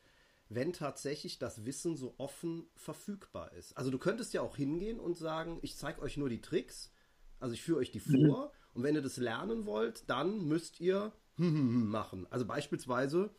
[0.49, 3.77] wenn tatsächlich das Wissen so offen verfügbar ist.
[3.77, 6.93] Also du könntest ja auch hingehen und sagen, ich zeige euch nur die Tricks,
[7.41, 8.27] also ich führe euch die mhm.
[8.27, 12.27] vor und wenn ihr das lernen wollt, dann müsst ihr machen.
[12.31, 13.31] Also beispielsweise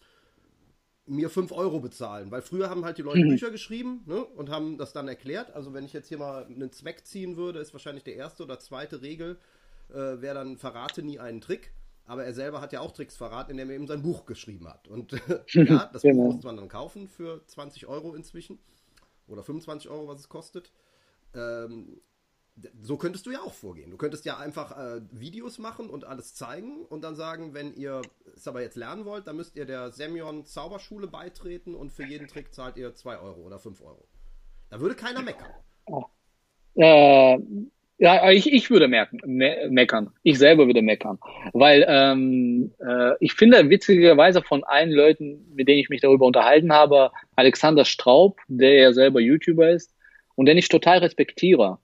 [1.06, 3.30] mir 5 Euro bezahlen, weil früher haben halt die Leute mhm.
[3.30, 5.52] Bücher geschrieben ne, und haben das dann erklärt.
[5.52, 8.60] Also wenn ich jetzt hier mal einen Zweck ziehen würde, ist wahrscheinlich der erste oder
[8.60, 9.40] zweite Regel,
[9.90, 11.72] äh, wäre dann verrate nie einen Trick.
[12.08, 14.88] Aber er selber hat ja auch Tricks verraten, indem er eben sein Buch geschrieben hat.
[14.88, 15.12] Und
[15.50, 16.24] ja, das genau.
[16.24, 18.60] Buch muss man dann kaufen für 20 Euro inzwischen.
[19.28, 20.72] Oder 25 Euro, was es kostet.
[21.36, 22.00] Ähm,
[22.82, 23.92] so könntest du ja auch vorgehen.
[23.92, 28.02] Du könntest ja einfach äh, Videos machen und alles zeigen und dann sagen, wenn ihr
[28.36, 32.28] es aber jetzt lernen wollt, dann müsst ihr der Semyon Zauberschule beitreten und für jeden
[32.28, 34.08] Trick zahlt ihr 2 Euro oder 5 Euro.
[34.70, 35.52] Da würde keiner meckern.
[36.76, 37.38] Äh,
[38.00, 40.12] ja, ich, ich würde merken, me meckern.
[40.22, 41.18] Ich selber würde meckern.
[41.54, 46.72] Weil ähm, äh, ich finde witzigerweise von allen Leuten, mit denen ich mich darüber unterhalten
[46.72, 49.96] habe, Alexander Straub, der ja selber YouTuber ist
[50.36, 51.80] und den ich total respektiere,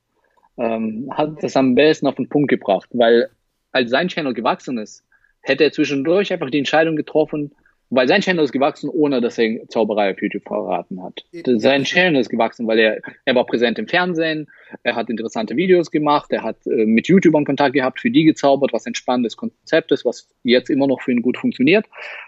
[0.58, 2.90] ähm, hat das am besten auf den Punkt gebracht.
[2.92, 3.30] Weil
[3.72, 5.04] als sein Channel gewachsen ist,
[5.42, 7.56] hätte er zwischendurch einfach die Entscheidung getroffen,
[7.96, 11.24] weil sein Channel ist gewachsen, ohne dass er Zauberei auf YouTube verraten hat.
[11.46, 14.50] Sein Channel ist gewachsen, weil er, er war präsent im Fernsehen,
[14.82, 18.74] er hat interessante Videos gemacht, er hat äh, mit YouTubern Kontakt gehabt, für die gezaubert,
[18.74, 21.86] was ein spannendes Konzept ist, was jetzt immer noch für ihn gut funktioniert.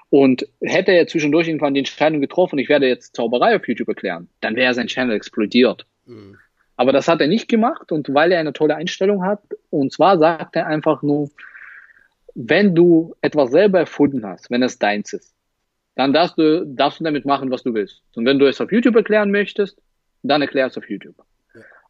[0.09, 4.29] Und hätte er zwischendurch irgendwann die Entscheidung getroffen, ich werde jetzt Zauberei auf YouTube erklären,
[4.41, 5.87] dann wäre sein Channel explodiert.
[6.05, 6.37] Mhm.
[6.77, 10.19] Aber das hat er nicht gemacht und weil er eine tolle Einstellung hat, und zwar
[10.19, 11.31] sagt er einfach nur,
[12.35, 15.34] wenn du etwas selber erfunden hast, wenn es deins ist,
[15.95, 18.03] dann darfst du, darfst du damit machen, was du willst.
[18.15, 19.81] Und wenn du es auf YouTube erklären möchtest,
[20.23, 21.15] dann erklär es auf YouTube.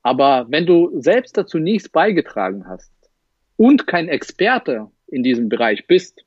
[0.04, 2.92] Aber wenn du selbst dazu nichts beigetragen hast
[3.58, 6.24] und kein Experte in diesem Bereich bist,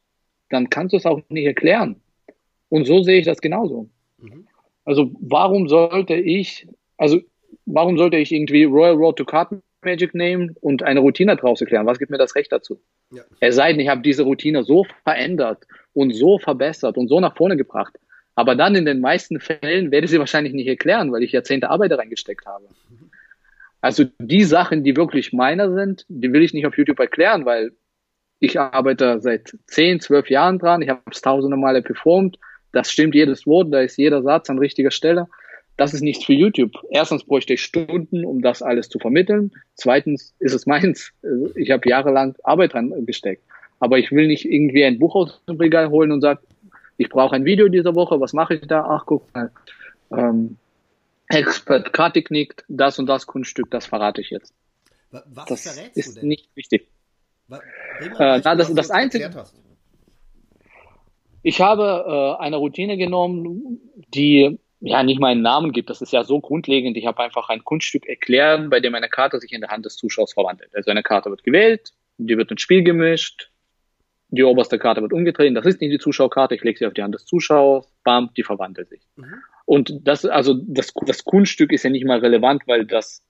[0.51, 2.01] dann kannst du es auch nicht erklären.
[2.69, 3.89] Und so sehe ich das genauso.
[4.19, 4.49] Mhm.
[4.85, 7.21] Also warum sollte ich, also
[7.67, 9.51] warum sollte ich irgendwie Royal Road to Card
[9.85, 11.87] Magic nehmen und eine Routine draus erklären?
[11.87, 12.81] Was gibt mir das Recht dazu?
[13.11, 13.23] Ja.
[13.41, 17.37] Es sei denn, ich habe diese Routine so verändert und so verbessert und so nach
[17.37, 17.99] vorne gebracht.
[18.35, 21.71] Aber dann in den meisten Fällen werde ich sie wahrscheinlich nicht erklären, weil ich Jahrzehnte
[21.71, 22.67] Arbeit reingesteckt habe.
[23.81, 27.73] Also die Sachen, die wirklich meiner sind, die will ich nicht auf YouTube erklären, weil
[28.41, 30.83] ich arbeite seit 10, 12 Jahren dran.
[30.83, 32.39] Ich habe es tausende Male performt.
[32.73, 35.27] Das stimmt jedes Wort, da ist jeder Satz an richtiger Stelle.
[35.79, 36.73] Das ist nichts für YouTube.
[36.91, 39.53] Erstens bräuchte ich Stunden, um das alles zu vermitteln.
[39.77, 41.13] Zweitens ist es meins.
[41.55, 43.45] Ich habe jahrelang Arbeit dran gesteckt.
[43.79, 46.41] Aber ich will nicht irgendwie ein Buch aus dem Regal holen und sagen,
[46.97, 48.85] ich brauche ein Video dieser Woche, was mache ich da?
[48.91, 49.53] Ach, guck mal.
[50.11, 50.57] Ähm,
[51.29, 54.53] Expert Karte knickt, das und das Kunststück, das verrate ich jetzt.
[55.13, 56.29] Was das verrätst ist du denn?
[56.29, 56.89] nicht wichtig.
[57.47, 59.31] Was, äh, na, das, das Einzige.
[61.45, 63.81] Ich habe äh, eine Routine genommen,
[64.13, 65.91] die ja nicht meinen Namen gibt.
[65.91, 66.97] Das ist ja so grundlegend.
[66.97, 69.97] Ich habe einfach ein Kunststück erklärt, bei dem eine Karte sich in der Hand des
[69.97, 70.75] Zuschauers verwandelt.
[70.75, 73.51] Also eine Karte wird gewählt, die wird ins Spiel gemischt,
[74.31, 77.03] die oberste Karte wird umgedreht, das ist nicht die Zuschauerkarte, ich lege sie auf die
[77.03, 79.01] Hand des Zuschauers, bam, die verwandelt sich.
[79.17, 79.35] Mhm.
[79.65, 83.23] Und das, also das, das Kunststück ist ja nicht mal relevant, weil das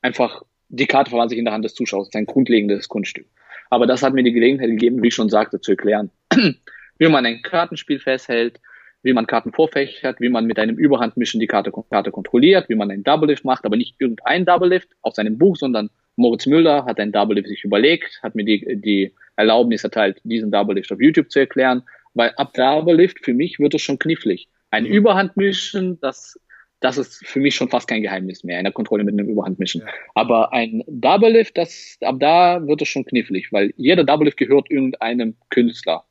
[0.00, 3.26] einfach, die Karte verwandelt sich in der Hand des Zuschauers, das ist ein grundlegendes Kunststück.
[3.70, 6.10] Aber das hat mir die Gelegenheit gegeben, wie ich schon sagte, zu erklären,
[6.98, 8.58] wie man ein Kartenspiel festhält,
[9.02, 12.90] wie man Karten vorfächert, wie man mit einem Überhandmischen die Karte, Karte kontrolliert, wie man
[12.90, 16.84] einen Double Lift macht, aber nicht irgendein Double Lift aus seinem Buch, sondern Moritz Müller
[16.84, 20.92] hat ein Double Lift sich überlegt, hat mir die, die Erlaubnis erteilt, diesen Double Lift
[20.92, 21.82] auf YouTube zu erklären,
[22.14, 24.48] weil ab Double Lift für mich wird es schon knifflig.
[24.70, 24.90] Ein mhm.
[24.90, 26.38] Überhandmischen, das,
[26.80, 29.82] das ist für mich schon fast kein Geheimnis mehr, in der Kontrolle mit einem Überhandmischen.
[29.82, 29.86] Ja.
[30.14, 34.36] Aber ein Double Lift, das, ab da wird es schon knifflig, weil jeder Double Lift
[34.36, 36.04] gehört irgendeinem Künstler.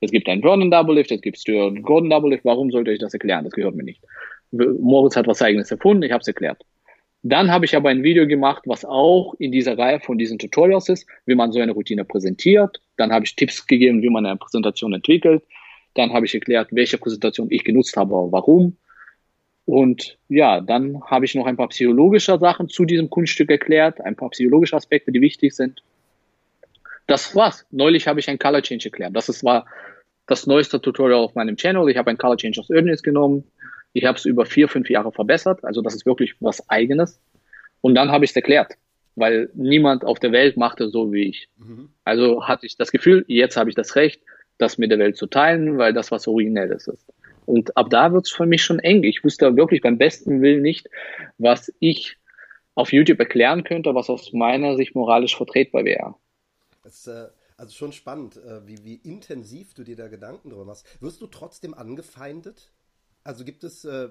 [0.00, 2.44] Es gibt einen Vernon Double Lift, es gibt Stuart Gordon Double Lift.
[2.44, 3.44] Warum sollte ich das erklären?
[3.44, 4.02] Das gehört mir nicht.
[4.50, 6.64] Moritz hat was eigenes erfunden, ich habe es erklärt.
[7.22, 10.88] Dann habe ich aber ein Video gemacht, was auch in dieser Reihe von diesen Tutorials
[10.88, 12.80] ist, wie man so eine Routine präsentiert.
[12.96, 15.42] Dann habe ich Tipps gegeben, wie man eine Präsentation entwickelt.
[15.94, 18.76] Dann habe ich erklärt, welche Präsentation ich genutzt habe, warum.
[19.66, 24.16] Und ja, dann habe ich noch ein paar psychologische Sachen zu diesem Kunststück erklärt, ein
[24.16, 25.82] paar psychologische Aspekte, die wichtig sind.
[27.06, 27.66] Das war's.
[27.70, 29.16] Neulich habe ich ein Color Change erklärt.
[29.16, 29.66] Das ist, war
[30.26, 31.88] das neueste Tutorial auf meinem Channel.
[31.88, 33.44] Ich habe ein Color Change aus Ödnis genommen.
[33.92, 35.64] Ich habe es über vier, fünf Jahre verbessert.
[35.64, 37.20] Also das ist wirklich was Eigenes.
[37.80, 38.74] Und dann habe ich es erklärt,
[39.16, 41.48] weil niemand auf der Welt machte so wie ich.
[41.58, 41.90] Mhm.
[42.04, 44.22] Also hatte ich das Gefühl, jetzt habe ich das Recht,
[44.58, 47.06] das mit der Welt zu teilen, weil das was Originelles ist.
[47.46, 49.02] Und ab da wird es für mich schon eng.
[49.02, 50.88] Ich wüsste wirklich beim besten Willen nicht,
[51.38, 52.16] was ich
[52.74, 56.14] auf YouTube erklären könnte, was aus meiner Sicht moralisch vertretbar wäre.
[56.82, 60.64] Das ist äh, also schon spannend, äh, wie, wie intensiv du dir da Gedanken drüber
[60.64, 60.86] machst.
[61.02, 62.72] Wirst du trotzdem angefeindet?
[63.22, 64.08] Also gibt es äh,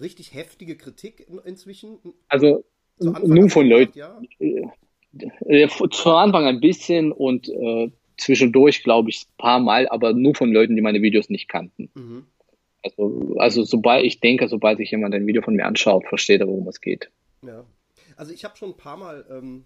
[0.00, 1.98] richtig heftige Kritik in, inzwischen?
[2.28, 2.64] Also
[2.98, 3.98] nur von Leuten.
[3.98, 4.20] Ja?
[5.46, 10.34] Äh, zu Anfang ein bisschen und äh, zwischendurch, glaube ich, ein paar Mal, aber nur
[10.34, 11.90] von Leuten, die meine Videos nicht kannten.
[11.94, 12.26] Mhm.
[12.82, 16.48] Also, also sobald ich denke, sobald sich jemand ein Video von mir anschaut, versteht er,
[16.48, 17.10] worum es geht.
[17.44, 17.64] Ja.
[18.16, 19.64] Also ich habe schon ein paar Mal ähm,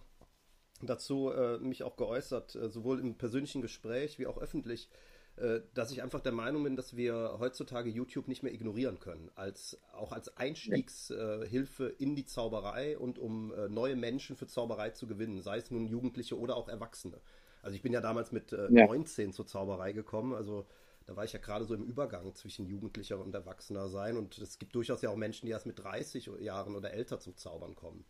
[0.83, 4.89] dazu äh, mich auch geäußert, äh, sowohl im persönlichen Gespräch wie auch öffentlich,
[5.37, 9.31] äh, dass ich einfach der Meinung bin, dass wir heutzutage YouTube nicht mehr ignorieren können,
[9.35, 15.07] als auch als Einstiegshilfe in die Zauberei und um äh, neue Menschen für Zauberei zu
[15.07, 17.21] gewinnen, sei es nun Jugendliche oder auch Erwachsene.
[17.63, 18.87] Also ich bin ja damals mit äh, ja.
[18.87, 20.67] 19 zur Zauberei gekommen, also
[21.07, 24.59] da war ich ja gerade so im Übergang zwischen Jugendlicher und Erwachsener sein und es
[24.59, 28.05] gibt durchaus ja auch Menschen, die erst mit 30 Jahren oder älter zum Zaubern kommen.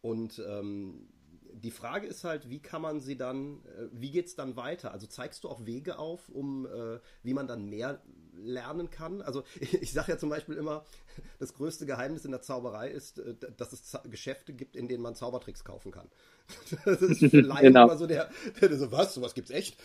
[0.00, 1.08] Und ähm,
[1.52, 4.92] die Frage ist halt, wie kann man sie dann, äh, wie geht es dann weiter?
[4.92, 8.00] Also zeigst du auch Wege auf, um äh, wie man dann mehr
[8.34, 9.22] lernen kann?
[9.22, 10.84] Also ich, ich sage ja zum Beispiel immer,
[11.38, 15.02] das größte Geheimnis in der Zauberei ist, äh, dass es Z Geschäfte gibt, in denen
[15.02, 16.08] man Zaubertricks kaufen kann.
[16.84, 17.84] Das ist Laien genau.
[17.84, 18.30] immer so der,
[18.60, 19.76] der so, was, sowas gibt's echt?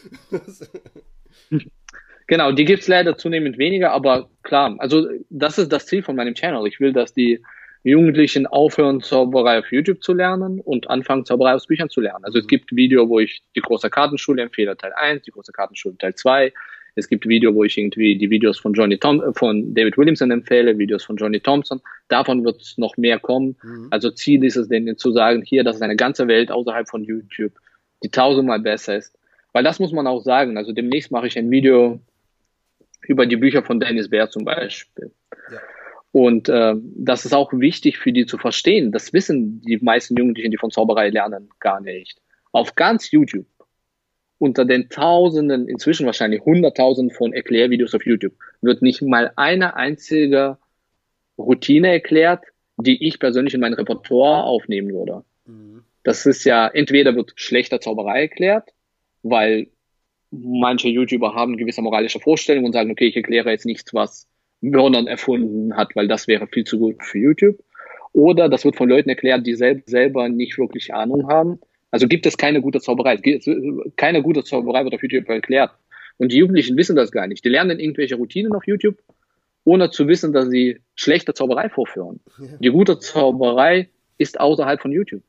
[2.27, 6.35] Genau, die gibt's leider zunehmend weniger, aber klar, also das ist das Ziel von meinem
[6.35, 6.65] Channel.
[6.67, 7.43] Ich will, dass die
[7.83, 12.23] Jugendlichen aufhören, Zauberei auf YouTube zu lernen und anfangen, Zauberei aus Büchern zu lernen.
[12.23, 15.97] Also es gibt Video, wo ich die große Kartenschule empfehle, Teil 1, die große Kartenschule
[15.97, 16.53] Teil 2.
[16.95, 20.31] Es gibt Video, wo ich irgendwie die Videos von Johnny Tom äh, von David Williamson
[20.31, 21.81] empfehle, Videos von Johnny Thompson.
[22.07, 23.57] Davon wird es noch mehr kommen.
[23.63, 23.87] Mhm.
[23.89, 27.03] Also Ziel ist es, denen zu sagen, hier, das ist eine ganze Welt außerhalb von
[27.03, 27.53] YouTube,
[28.03, 29.17] die tausendmal besser ist.
[29.51, 30.57] Weil das muss man auch sagen.
[30.57, 31.99] Also demnächst mache ich ein Video
[33.01, 35.11] über die Bücher von Dennis Bär zum Beispiel.
[36.13, 38.91] Und äh, das ist auch wichtig für die zu verstehen.
[38.91, 42.21] Das wissen die meisten Jugendlichen, die von Zauberei lernen, gar nicht.
[42.51, 43.47] Auf ganz YouTube,
[44.37, 50.59] unter den Tausenden, inzwischen wahrscheinlich Hunderttausenden von Erklärvideos auf YouTube, wird nicht mal eine einzige
[51.35, 52.43] Routine erklärt,
[52.77, 55.23] die ich persönlich in mein Repertoire aufnehmen würde.
[55.47, 55.83] Mhm.
[56.03, 58.69] Das ist ja, entweder wird schlechter Zauberei erklärt,
[59.23, 59.71] weil
[60.29, 64.27] manche YouTuber haben gewisse moralische Vorstellungen und sagen, okay, ich erkläre jetzt nichts, was
[64.63, 67.59] Mördern erfunden hat, weil das wäre viel zu gut für YouTube.
[68.13, 71.59] Oder das wird von Leuten erklärt, die sel selber nicht wirklich Ahnung haben.
[71.91, 73.17] Also gibt es keine gute Zauberei.
[73.97, 75.71] Keine gute Zauberei wird auf YouTube erklärt.
[76.17, 77.43] Und die Jugendlichen wissen das gar nicht.
[77.43, 78.97] Die lernen irgendwelche Routinen auf YouTube,
[79.63, 82.19] ohne zu wissen, dass sie schlechte Zauberei vorführen.
[82.59, 85.23] Die gute Zauberei ist außerhalb von YouTube.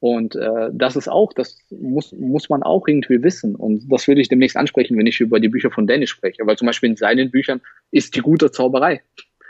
[0.00, 3.54] Und äh, das ist auch, das muss, muss man auch irgendwie wissen.
[3.54, 6.46] Und das würde ich demnächst ansprechen, wenn ich über die Bücher von Dennis spreche.
[6.46, 7.60] Weil zum Beispiel in seinen Büchern
[7.90, 9.02] ist die gute Zauberei.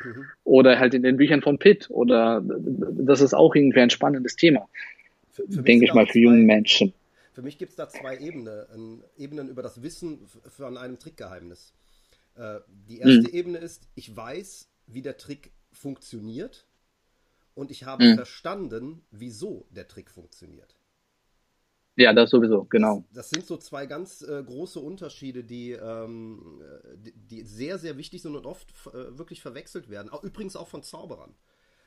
[0.05, 0.25] Mhm.
[0.43, 1.89] Oder halt in den Büchern von Pitt.
[1.89, 4.69] Oder das ist auch irgendwie ein spannendes Thema.
[5.31, 6.93] Für, für denke ich mal, für junge Menschen.
[7.33, 11.73] Für mich gibt es da zwei Ebenen, Ebenen über das Wissen von einem Trickgeheimnis.
[12.37, 12.57] Äh,
[12.89, 13.35] die erste mhm.
[13.35, 16.67] Ebene ist, ich weiß, wie der Trick funktioniert
[17.61, 18.15] und ich habe mhm.
[18.15, 20.79] verstanden, wieso der Trick funktioniert.
[21.95, 23.05] Ja, das sowieso, genau.
[23.09, 26.63] Das, das sind so zwei ganz äh, große Unterschiede, die, ähm,
[26.97, 30.09] die, die, sehr, sehr wichtig sind und oft äh, wirklich verwechselt werden.
[30.09, 31.35] Auch, übrigens auch von Zauberern.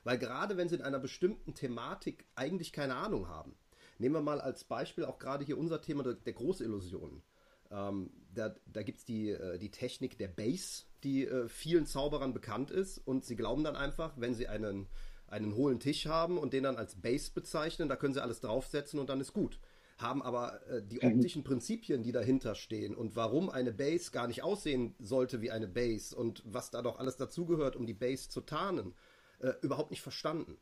[0.04, 3.56] Weil gerade wenn sie in einer bestimmten Thematik eigentlich keine Ahnung haben,
[3.98, 7.24] nehmen wir mal als Beispiel auch gerade hier unser Thema der, der Großillusionen.
[7.72, 12.36] Ähm, da da gibt es die, äh, die Technik der Base, die äh, vielen Zauberern
[12.36, 14.88] bekannt ist und sie glauben dann einfach, wenn sie einen
[15.34, 19.00] einen hohlen Tisch haben und den dann als Base bezeichnen, da können sie alles draufsetzen
[19.00, 19.60] und dann ist gut.
[19.98, 21.14] Haben aber äh, die mhm.
[21.18, 25.68] optischen Prinzipien, die dahinter stehen und warum eine Base gar nicht aussehen sollte wie eine
[25.68, 28.94] Base und was da doch alles dazugehört, um die Base zu tarnen,
[29.40, 30.58] äh, überhaupt nicht verstanden.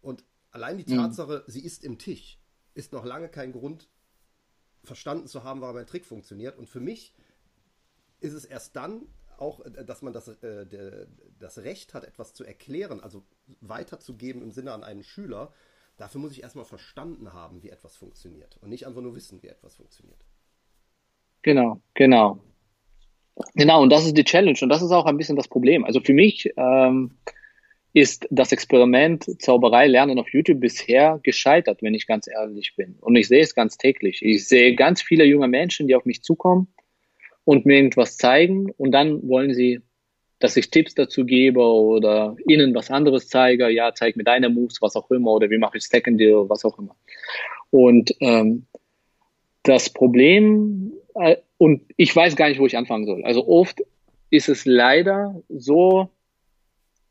[0.00, 0.96] Und allein die mhm.
[0.96, 1.50] Tatsache, mhm.
[1.50, 2.38] sie ist im Tisch,
[2.74, 3.88] ist noch lange kein Grund,
[4.82, 6.58] verstanden zu haben, warum ein Trick funktioniert.
[6.58, 7.14] Und für mich
[8.20, 9.06] ist es erst dann
[9.38, 11.06] auch, äh, dass man das, äh,
[11.38, 13.24] das Recht hat, etwas zu erklären, also
[13.60, 15.52] weiterzugeben im Sinne an einen Schüler,
[15.96, 19.48] dafür muss ich erstmal verstanden haben, wie etwas funktioniert und nicht einfach nur wissen, wie
[19.48, 20.24] etwas funktioniert.
[21.42, 22.42] Genau, genau.
[23.54, 25.84] Genau, und das ist die Challenge und das ist auch ein bisschen das Problem.
[25.84, 27.16] Also für mich ähm,
[27.92, 32.96] ist das Experiment Zauberei lernen auf YouTube bisher gescheitert, wenn ich ganz ehrlich bin.
[33.00, 34.22] Und ich sehe es ganz täglich.
[34.22, 36.68] Ich sehe ganz viele junge Menschen, die auf mich zukommen
[37.44, 39.80] und mir irgendwas zeigen und dann wollen sie,
[40.38, 43.70] dass ich Tipps dazu gebe oder ihnen was anderes zeige.
[43.70, 46.64] Ja, zeig mir deine Moves, was auch immer, oder wie mache ich Second Deal, was
[46.64, 46.96] auch immer.
[47.70, 48.66] Und ähm,
[49.62, 53.24] das Problem, äh, und ich weiß gar nicht, wo ich anfangen soll.
[53.24, 53.82] Also oft
[54.30, 56.10] ist es leider so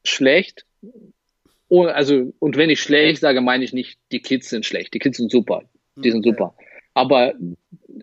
[0.04, 0.66] schlecht,
[1.70, 4.94] oh, also, und wenn ich schlecht sage, meine ich nicht, die Kids sind schlecht.
[4.94, 5.64] Die Kids sind super.
[5.96, 6.56] Die sind super.
[6.94, 7.34] Aber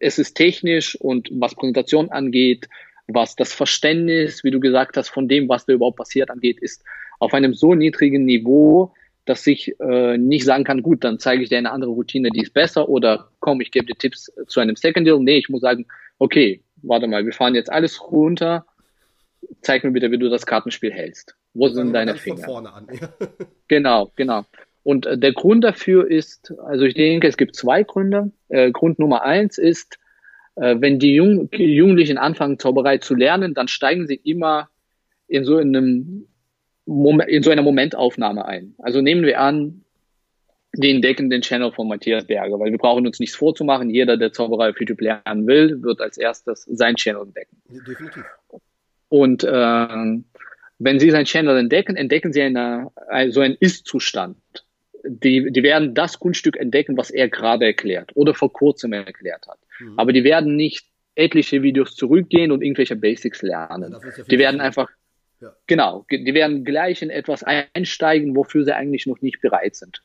[0.00, 2.68] es ist technisch und was Präsentation angeht,
[3.14, 6.84] was das Verständnis, wie du gesagt hast, von dem, was da überhaupt passiert angeht, ist
[7.18, 8.92] auf einem so niedrigen Niveau,
[9.24, 12.42] dass ich äh, nicht sagen kann, gut, dann zeige ich dir eine andere Routine, die
[12.42, 15.20] ist besser oder komm, ich gebe dir Tipps zu einem Second Deal.
[15.20, 15.86] Nee, ich muss sagen,
[16.18, 18.66] okay, warte mal, wir fahren jetzt alles runter,
[19.62, 21.36] zeig mir bitte, wie du das Kartenspiel hältst.
[21.54, 22.44] Wo sind deine Finger?
[22.44, 22.88] Von vorne an.
[23.68, 24.44] genau, genau.
[24.82, 28.30] Und äh, der Grund dafür ist, also ich denke, es gibt zwei Gründe.
[28.48, 29.98] Äh, Grund Nummer eins ist, äh,
[30.56, 34.68] wenn die Jung Jugendlichen anfangen, Zauberei zu lernen, dann steigen sie immer
[35.28, 36.26] in so einem
[36.86, 38.74] Moment, in so einer Momentaufnahme ein.
[38.78, 39.84] Also nehmen wir an,
[40.74, 43.90] die entdecken den Channel von Matthias Berger, weil wir brauchen uns nichts vorzumachen.
[43.90, 47.56] Jeder, der Zauberei auf YouTube lernen will, wird als erstes sein Channel entdecken.
[47.68, 48.24] Definitiv.
[49.08, 49.48] Und äh,
[50.78, 52.90] wenn Sie sein Channel entdecken, entdecken Sie eine,
[53.30, 54.36] so einen Ist-Zustand
[55.04, 59.58] die, die werden das Kunststück entdecken, was er gerade erklärt oder vor kurzem erklärt hat.
[59.78, 59.98] Mhm.
[59.98, 63.92] Aber die werden nicht etliche Videos zurückgehen und irgendwelche Basics lernen.
[63.92, 64.88] Ja, die werden einfach,
[65.40, 65.54] ja.
[65.66, 70.02] genau, die werden gleich in etwas einsteigen, wofür sie eigentlich noch nicht bereit sind.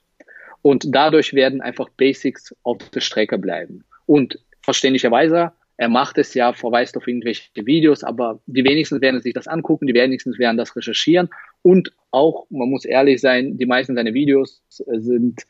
[0.62, 3.84] Und dadurch werden einfach Basics auf der Strecke bleiben.
[4.08, 9.34] Und verständlicherweise er macht es ja, verweist auf irgendwelche Videos, aber die wenigsten werden sich
[9.34, 11.30] das angucken, die wenigsten werden das recherchieren
[11.66, 15.42] und auch, man muss ehrlich sein, die meisten seiner Videos sind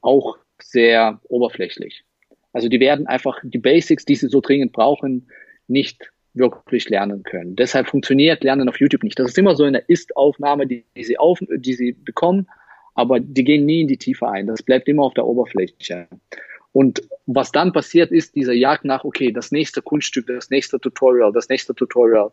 [0.00, 2.04] auch sehr oberflächlich.
[2.52, 5.26] Also die werden einfach die Basics, die sie so dringend brauchen,
[5.66, 7.56] nicht wirklich lernen können.
[7.56, 9.18] Deshalb funktioniert Lernen auf YouTube nicht.
[9.18, 12.46] Das ist immer so eine Ist-Aufnahme, die, die, sie auf, die sie bekommen,
[12.94, 14.46] aber die gehen nie in die Tiefe ein.
[14.46, 16.06] Das bleibt immer auf der Oberfläche.
[16.78, 21.32] Und was dann passiert ist, diese Jagd nach, okay, das nächste Kunststück, das nächste Tutorial,
[21.32, 22.30] das nächste Tutorial.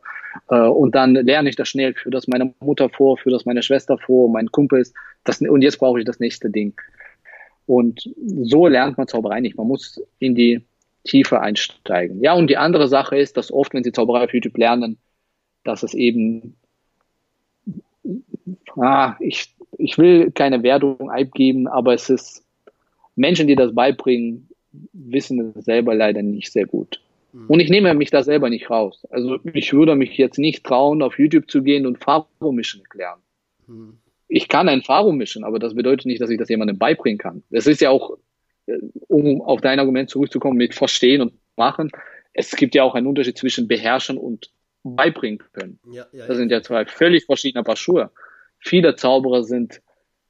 [0.52, 3.64] Äh, und dann lerne ich das schnell, für das meine Mutter vor, für das meine
[3.64, 4.86] Schwester vor, mein Kumpel.
[5.24, 6.80] Das, und jetzt brauche ich das nächste Ding.
[7.66, 8.08] Und
[8.44, 9.58] so lernt man Zauberei nicht.
[9.58, 10.62] Man muss in die
[11.06, 12.22] Tiefe einsteigen.
[12.22, 15.00] Ja, und die andere Sache ist, dass oft, wenn Sie Zauberei auf YouTube lernen,
[15.64, 16.56] dass es eben,
[18.78, 22.45] ah, ich, ich will keine Wertung eingeben, aber es ist
[23.16, 24.50] Menschen, die das beibringen,
[24.94, 27.02] wissen es selber leider nicht sehr gut.
[27.32, 27.48] Mhm.
[27.48, 29.06] Und ich nehme mich da selber nicht raus.
[29.10, 33.20] Also ich würde mich jetzt nicht trauen, auf YouTube zu gehen und Faro-Mischen erklären.
[33.68, 33.98] Mhm.
[34.28, 37.44] Ich kann ein Faro mischen, aber das bedeutet nicht, dass ich das jemandem beibringen kann.
[37.52, 38.18] Das ist ja auch,
[38.66, 41.92] äh, um auf dein Argument zurückzukommen, mit Verstehen und Machen.
[42.34, 44.52] Es gibt ja auch einen Unterschied zwischen beherrschen und
[44.84, 45.80] beibringen können.
[45.92, 48.12] Ja, ja, das sind ja zwei völlig verschiedene Paar Schuhe.
[48.60, 49.82] Viele Zauberer sind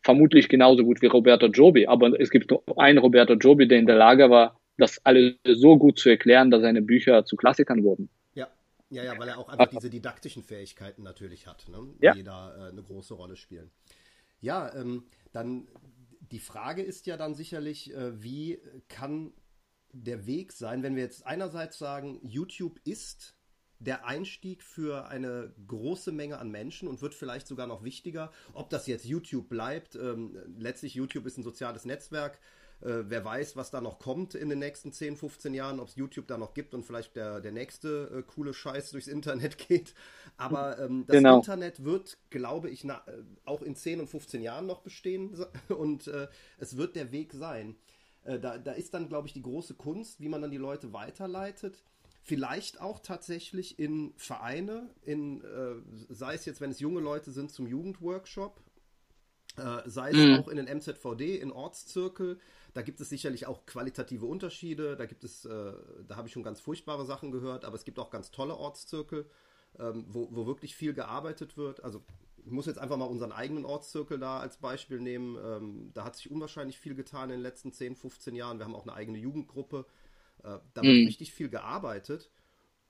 [0.06, 3.88] vermutlich genauso gut wie Roberto Jobi, aber es gibt nur einen Roberto Jobi, der in
[3.88, 8.10] der Lage war, das alles so gut zu erklären, dass seine Bücher zu Klassikern wurden.
[8.36, 8.48] Ja,
[8.92, 11.80] ja, ja, weil er auch einfach diese didaktischen Fähigkeiten natürlich hat, ne?
[12.02, 12.14] ja.
[12.14, 13.72] die da äh, eine große Rolle spielen.
[14.42, 15.68] Ja, ähm, dann
[16.20, 19.34] die Frage ist ja dann sicherlich, äh, wie kann
[19.92, 23.36] der Weg sein, wenn wir jetzt einerseits sagen, YouTube ist
[23.80, 28.32] der Einstieg für eine große Menge an Menschen und wird vielleicht sogar noch wichtiger.
[28.54, 32.40] Ob das jetzt YouTube bleibt, ähm, letztlich YouTube ist ein soziales Netzwerk.
[32.82, 35.96] Äh, wer weiß, was da noch kommt in den nächsten 10, 15 Jahren, ob es
[35.96, 39.94] YouTube da noch gibt und vielleicht der, der nächste äh, coole Scheiß durchs Internet geht.
[40.38, 41.38] Aber ähm, das genau.
[41.38, 46.08] Internet wird, glaube ich, na, äh, auch in 10 und 15 Jahren noch bestehen und
[46.08, 47.76] äh, es wird der Weg sein.
[48.24, 50.94] Äh, da, da ist dann, glaube ich, die große Kunst, wie man dann die Leute
[50.94, 51.84] weiterleitet
[52.26, 55.76] vielleicht auch tatsächlich in Vereine, in, äh,
[56.10, 58.60] sei es jetzt, wenn es junge Leute sind, zum Jugendworkshop,
[59.58, 60.40] äh, sei es mhm.
[60.40, 62.40] auch in den MZVD, in Ortszirkel.
[62.74, 64.98] Da gibt es sicherlich auch qualitative Unterschiede.
[64.98, 65.74] Da gibt es, äh,
[66.08, 69.30] da habe ich schon ganz furchtbare Sachen gehört, aber es gibt auch ganz tolle Ortszirkel,
[69.78, 71.84] ähm, wo, wo wirklich viel gearbeitet wird.
[71.84, 72.04] Also
[72.44, 75.38] ich muss jetzt einfach mal unseren eigenen Ortszirkel da als Beispiel nehmen.
[75.44, 78.58] Ähm, da hat sich unwahrscheinlich viel getan in den letzten 10, 15 Jahren.
[78.58, 79.86] Wir haben auch eine eigene Jugendgruppe.
[80.44, 81.06] Äh, da wird mhm.
[81.06, 82.30] richtig viel gearbeitet.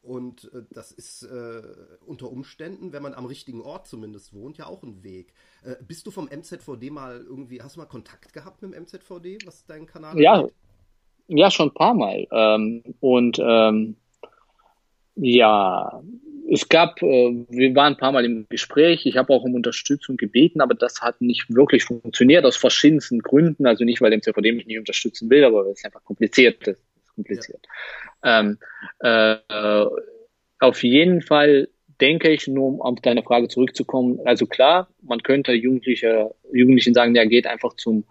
[0.02, 1.62] Und äh, das ist äh,
[2.06, 5.34] unter Umständen, wenn man am richtigen Ort zumindest wohnt, ja auch ein Weg.
[5.64, 9.40] Äh, bist du vom MZVD mal irgendwie, hast du mal Kontakt gehabt mit dem MZVD,
[9.46, 10.54] was deinen Kanal Ja, angeht?
[11.28, 12.28] ja, schon ein paar Mal.
[12.32, 13.98] Ähm, und ähm,
[15.16, 16.04] ja,
[16.52, 20.18] es gab, äh, wir waren ein paar Mal im Gespräch, ich habe auch um Unterstützung
[20.18, 23.66] gebeten, aber das hat nicht wirklich funktioniert aus verschiedensten Gründen.
[23.66, 26.85] Also nicht, weil der MCVD mich nicht unterstützen will, aber weil es einfach kompliziert ist.
[27.16, 27.66] Kompliziert.
[28.24, 28.40] Ja.
[28.40, 28.58] Ähm,
[29.00, 29.86] äh,
[30.60, 31.68] auf jeden Fall
[32.02, 37.16] denke ich, nur um auf deine Frage zurückzukommen, also klar, man könnte Jugendliche, Jugendlichen sagen,
[37.16, 38.04] ja, geht einfach zum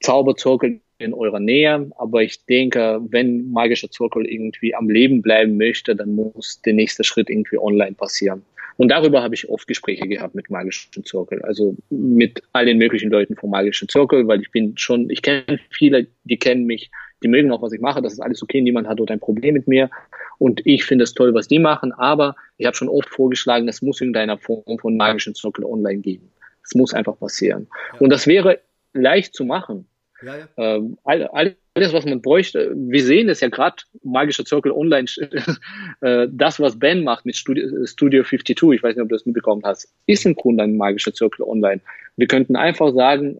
[0.00, 1.90] Zauberzirkel in eurer Nähe.
[1.96, 7.04] Aber ich denke, wenn magischer Zirkel irgendwie am Leben bleiben möchte, dann muss der nächste
[7.04, 8.42] Schritt irgendwie online passieren.
[8.78, 13.10] Und darüber habe ich oft Gespräche gehabt mit magischen Zirkel, also mit all den möglichen
[13.10, 16.90] Leuten vom magischen Zirkel, weil ich bin schon, ich kenne viele, die kennen mich,
[17.26, 19.54] die mögen auch, was ich mache, das ist alles okay, niemand hat dort ein Problem
[19.54, 19.90] mit mir
[20.38, 23.82] und ich finde es toll, was die machen, aber ich habe schon oft vorgeschlagen, es
[23.82, 26.30] muss irgendeiner Form von magischen Zirkel online geben.
[26.64, 27.66] Es muss einfach passieren.
[27.94, 28.00] Ja.
[28.00, 28.60] Und das wäre
[28.92, 29.86] leicht zu machen.
[30.22, 30.48] Ja, ja.
[30.56, 35.06] Ähm, alles, was man bräuchte, wir sehen es ja gerade, Magischer Zirkel Online,
[36.00, 39.26] äh, das, was Ben macht mit Studio, Studio 52, ich weiß nicht, ob du das
[39.26, 41.80] mitbekommen hast, ist im Grunde ein Magischer Zirkel Online.
[42.16, 43.38] Wir könnten einfach sagen,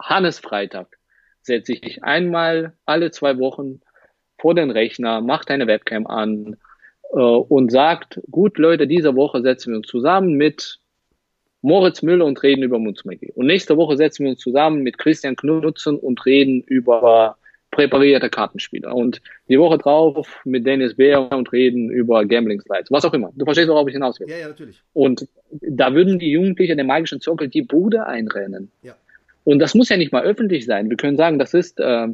[0.00, 0.95] Hannes Freitag
[1.46, 3.80] setze ich dich einmal alle zwei Wochen
[4.38, 6.56] vor den Rechner, macht deine Webcam an
[7.12, 10.78] äh, und sagt, gut Leute, diese Woche setzen wir uns zusammen mit
[11.62, 13.32] Moritz Müller und reden über Munzmagie.
[13.34, 17.38] Und nächste Woche setzen wir uns zusammen mit Christian Knutzen und reden über
[17.70, 18.92] präparierte Kartenspiele.
[18.92, 22.90] Und die Woche drauf mit Dennis Bär und reden über Gambling Slides.
[22.90, 23.32] Was auch immer.
[23.34, 24.30] Du verstehst, worauf ich hinaus will.
[24.30, 24.80] Ja, ja, natürlich.
[24.92, 25.26] Und
[25.60, 28.70] da würden die Jugendlichen den magischen Zirkel die Bude einrennen.
[28.82, 28.94] Ja.
[29.46, 30.90] Und das muss ja nicht mal öffentlich sein.
[30.90, 32.08] Wir können sagen, das ist äh,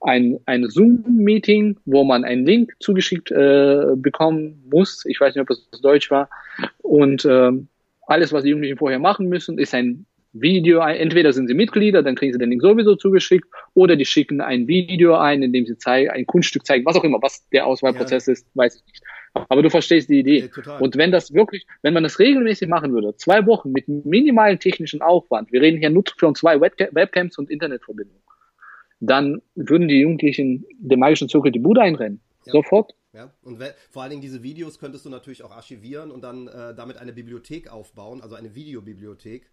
[0.00, 5.04] ein, ein Zoom-Meeting, wo man einen Link zugeschickt äh, bekommen muss.
[5.04, 6.30] Ich weiß nicht, ob das Deutsch war.
[6.80, 7.50] Und äh,
[8.06, 10.80] alles, was die Jugendlichen vorher machen müssen, ist ein Video.
[10.80, 14.66] Entweder sind sie Mitglieder, dann kriegen sie den Link sowieso zugeschickt, oder die schicken ein
[14.68, 18.26] Video ein, in dem sie zeigen, ein Kunststück zeigen, was auch immer, was der Auswahlprozess
[18.26, 18.32] ja.
[18.34, 19.02] ist, weiß ich nicht.
[19.48, 20.50] Aber du verstehst die Idee.
[20.64, 24.58] Ja, und wenn das wirklich, wenn man das regelmäßig machen würde, zwei Wochen mit minimalen
[24.58, 28.20] technischen Aufwand, wir reden hier nur von zwei Webcams und Internetverbindung,
[29.00, 32.20] dann würden die Jugendlichen dem magischen Zirkel die Bude einrennen.
[32.46, 32.52] Ja.
[32.52, 32.94] Sofort.
[33.12, 36.74] Ja, und vor allen Dingen diese Videos könntest du natürlich auch archivieren und dann äh,
[36.74, 39.50] damit eine Bibliothek aufbauen, also eine Videobibliothek.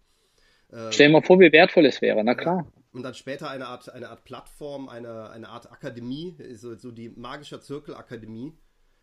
[0.72, 2.66] Äh, Stell dir mal vor, wie wertvoll es wäre, na klar.
[2.92, 7.10] Und dann später eine Art, eine Art Plattform, eine, eine Art Akademie, so, so die
[7.10, 8.52] magischer Zirkelakademie,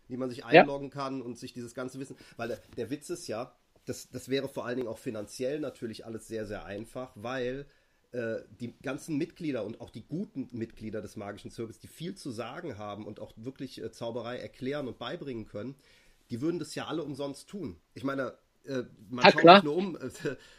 [0.08, 0.94] die man sich einloggen ja.
[0.94, 2.16] kann und sich dieses ganze Wissen.
[2.36, 3.52] Weil der, der Witz ist ja,
[3.86, 7.66] das, das wäre vor allen Dingen auch finanziell natürlich alles sehr, sehr einfach, weil
[8.12, 12.30] äh, die ganzen Mitglieder und auch die guten Mitglieder des magischen Zirkels, die viel zu
[12.30, 15.76] sagen haben und auch wirklich äh, Zauberei erklären und beibringen können,
[16.30, 17.80] die würden das ja alle umsonst tun.
[17.94, 18.34] Ich meine,
[18.70, 19.64] äh, man ja, schaut klar.
[19.64, 20.10] nur um, äh,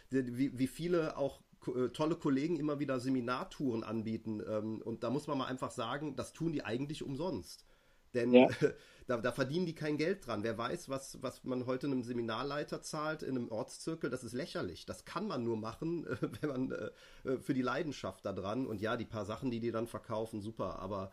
[0.10, 4.42] wie, wie viele auch äh, tolle Kollegen immer wieder Seminartouren anbieten.
[4.48, 7.66] Ähm, und da muss man mal einfach sagen, das tun die eigentlich umsonst.
[8.14, 8.50] Denn ja.
[9.08, 10.44] da, da, verdienen die kein Geld dran.
[10.44, 14.86] Wer weiß, was, was man heute einem Seminarleiter zahlt in einem Ortszirkel, das ist lächerlich.
[14.86, 16.06] Das kann man nur machen,
[16.42, 18.68] wenn man äh, für die Leidenschaft da dran.
[18.68, 20.80] Und ja, die paar Sachen, die die dann verkaufen, super.
[20.80, 21.12] Aber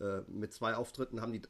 [0.00, 1.42] äh, mit zwei Auftritten haben die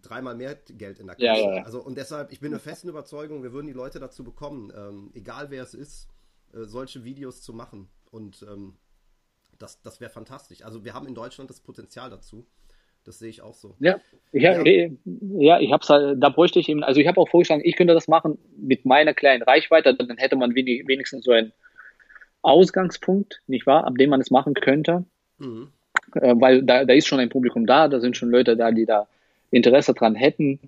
[0.00, 1.42] dreimal mehr Geld in der Kasse.
[1.42, 1.62] Ja, ja.
[1.64, 5.10] Also und deshalb, ich bin der festen Überzeugung, wir würden die Leute dazu bekommen, ähm,
[5.14, 6.08] egal wer es ist,
[6.52, 7.88] äh, solche Videos zu machen.
[8.10, 8.74] Und ähm,
[9.58, 10.62] das, das wäre fantastisch.
[10.62, 12.46] Also wir haben in Deutschland das Potenzial dazu.
[13.04, 13.76] Das sehe ich auch so.
[13.80, 14.00] Ja,
[14.32, 14.90] ja, ja.
[15.04, 17.92] ja ich habe halt, da bräuchte ich eben, also ich habe auch vorgeschlagen, ich könnte
[17.92, 21.52] das machen mit meiner kleinen Reichweite, dann hätte man wenig, wenigstens so einen
[22.40, 25.04] Ausgangspunkt, nicht wahr, ab dem man es machen könnte.
[25.38, 25.68] Mhm.
[26.14, 28.86] Äh, weil da, da ist schon ein Publikum da, da sind schon Leute da, die
[28.86, 29.06] da
[29.50, 30.58] Interesse dran hätten,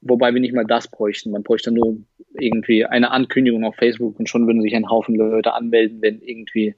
[0.00, 1.30] wobei wir nicht mal das bräuchten.
[1.30, 1.96] Man bräuchte nur
[2.34, 6.74] irgendwie eine Ankündigung auf Facebook und schon würden sich ein Haufen Leute anmelden, wenn irgendwie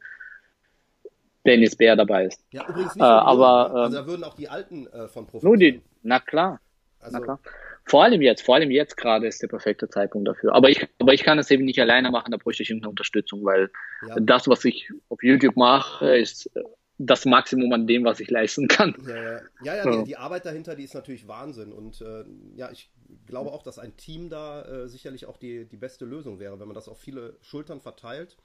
[1.46, 2.40] Dennis Bär dabei ist.
[2.52, 5.42] Ja, übrigens nicht äh, aber nur, also da würden auch die Alten äh, von profitieren.
[5.42, 6.60] Nur die, na klar,
[7.00, 7.40] also, na klar.
[7.86, 10.54] Vor allem jetzt, vor allem jetzt gerade ist der perfekte Zeitpunkt dafür.
[10.54, 13.44] Aber ich, aber ich kann es eben nicht alleine machen, da bräuchte ich irgendeine Unterstützung,
[13.44, 13.70] weil
[14.08, 14.16] ja.
[14.20, 16.50] das, was ich auf YouTube mache, ist
[16.98, 18.94] das Maximum an dem, was ich leisten kann.
[19.06, 21.72] Ja, ja, ja, ja die, die, Arbeit dahinter, die ist natürlich Wahnsinn.
[21.72, 22.24] Und äh,
[22.54, 22.90] ja, ich
[23.26, 26.68] glaube auch, dass ein Team da äh, sicherlich auch die, die beste Lösung wäre, wenn
[26.68, 28.36] man das auf viele Schultern verteilt.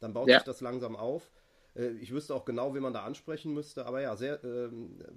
[0.00, 0.38] Dann baut ja.
[0.38, 1.30] sich das langsam auf.
[1.76, 4.70] Äh, ich wüsste auch genau, wie man da ansprechen müsste, aber ja, sehr, äh,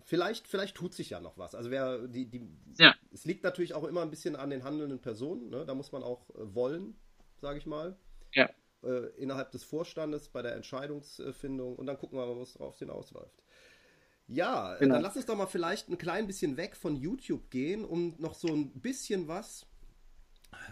[0.05, 1.55] vielleicht, vielleicht tut sich ja noch was.
[1.55, 2.47] Also wer die, die,
[2.77, 2.95] ja.
[3.13, 5.65] es liegt natürlich auch immer ein bisschen an den handelnden Personen, ne?
[5.65, 6.95] da muss man auch äh, wollen,
[7.39, 7.97] sage ich mal.
[8.33, 8.49] Ja.
[8.83, 13.43] Äh, innerhalb des Vorstandes bei der Entscheidungsfindung und dann gucken wir mal, was drauf hinausläuft.
[14.27, 14.95] Ja, genau.
[14.95, 18.35] dann lass uns doch mal vielleicht ein klein bisschen weg von YouTube gehen, um noch
[18.35, 19.65] so ein bisschen was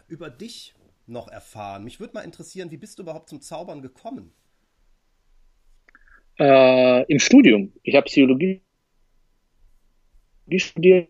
[0.08, 0.76] über dich
[1.08, 1.84] noch erfahren.
[1.84, 4.32] Mich würde mal interessieren, wie bist du überhaupt zum Zaubern gekommen?
[6.38, 7.74] Äh, Im Studium.
[7.82, 8.62] Ich habe Psychologie
[10.58, 11.10] studiert.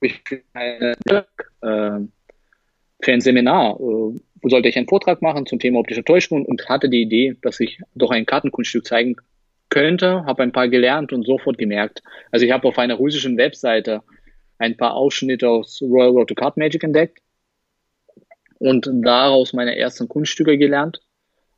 [0.00, 0.22] Ich
[0.54, 0.94] äh,
[3.02, 6.68] für ein Seminar, äh, wo sollte ich einen Vortrag machen zum Thema optische Täuschung und
[6.68, 9.16] hatte die Idee, dass ich doch ein Kartenkunststück zeigen
[9.68, 12.02] könnte, habe ein paar gelernt und sofort gemerkt.
[12.30, 14.02] Also ich habe auf einer russischen Webseite
[14.58, 17.18] ein paar Ausschnitte aus Royal Road to Card Magic entdeckt
[18.58, 21.00] und daraus meine ersten Kunststücke gelernt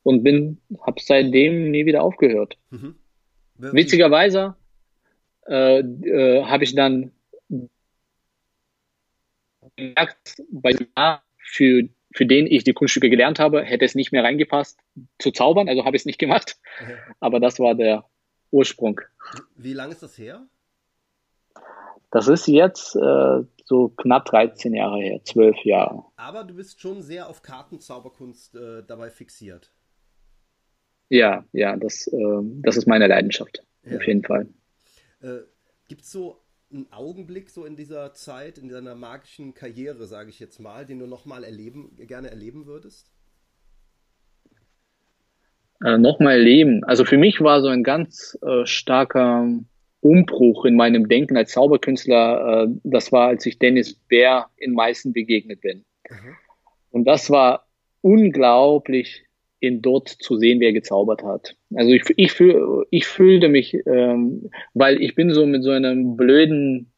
[0.03, 2.57] und bin, habe seitdem nie wieder aufgehört.
[2.71, 2.97] Mhm.
[3.59, 4.57] Witzigerweise
[5.49, 7.13] äh, äh, habe ich dann
[9.77, 10.73] gemerkt, bei
[11.39, 14.79] für für den ich die Kunststücke gelernt habe, hätte es nicht mehr reingepasst
[15.19, 16.59] zu zaubern, also habe ich es nicht gemacht.
[17.21, 18.05] Aber das war der
[18.51, 19.01] Ursprung.
[19.57, 20.47] Wie lange ist das her?
[22.11, 26.05] Das ist jetzt äh, so knapp 13 Jahre her, 12 Jahre.
[26.17, 29.73] Aber du bist schon sehr auf Kartenzauberkunst äh, dabei fixiert.
[31.09, 33.97] Ja, ja, das, äh, das ist meine Leidenschaft, ja.
[33.97, 34.47] auf jeden Fall.
[35.23, 35.39] Äh,
[35.89, 36.42] Gibt es so
[36.73, 40.99] einen Augenblick so in dieser Zeit, in deiner magischen Karriere, sage ich jetzt mal, den
[40.99, 43.13] du nochmal erleben, gerne erleben würdest?
[45.85, 46.85] Äh, nochmal erleben.
[46.85, 49.49] Also für mich war so ein ganz äh, starker
[50.01, 52.65] Umbruch in meinem Denken als Zauberkünstler.
[52.65, 55.85] Äh, das war, als ich Dennis Bär in Meißen begegnet bin.
[56.09, 56.37] Mhm.
[56.91, 57.67] Und das war
[58.01, 59.25] unglaublich
[59.63, 61.57] ihn dort zu sehen, wer gezaubert hat.
[61.75, 66.17] Also ich, ich, fühl, ich fühlte mich, ähm, weil ich bin so mit so einem
[66.17, 66.93] blöden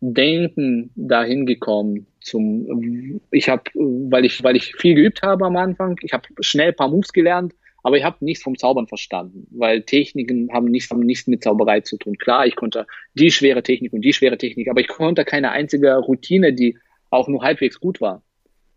[0.00, 5.96] Denken dahin gekommen zum ich habe weil ich weil ich viel geübt habe am Anfang
[6.02, 10.50] ich habe schnell paar Moves gelernt aber ich habe nichts vom Zaubern verstanden weil Techniken
[10.52, 14.00] haben nichts haben nichts mit Zauberei zu tun klar ich konnte die schwere Technik und
[14.02, 16.78] die schwere Technik aber ich konnte keine einzige Routine die
[17.10, 18.22] auch nur halbwegs gut war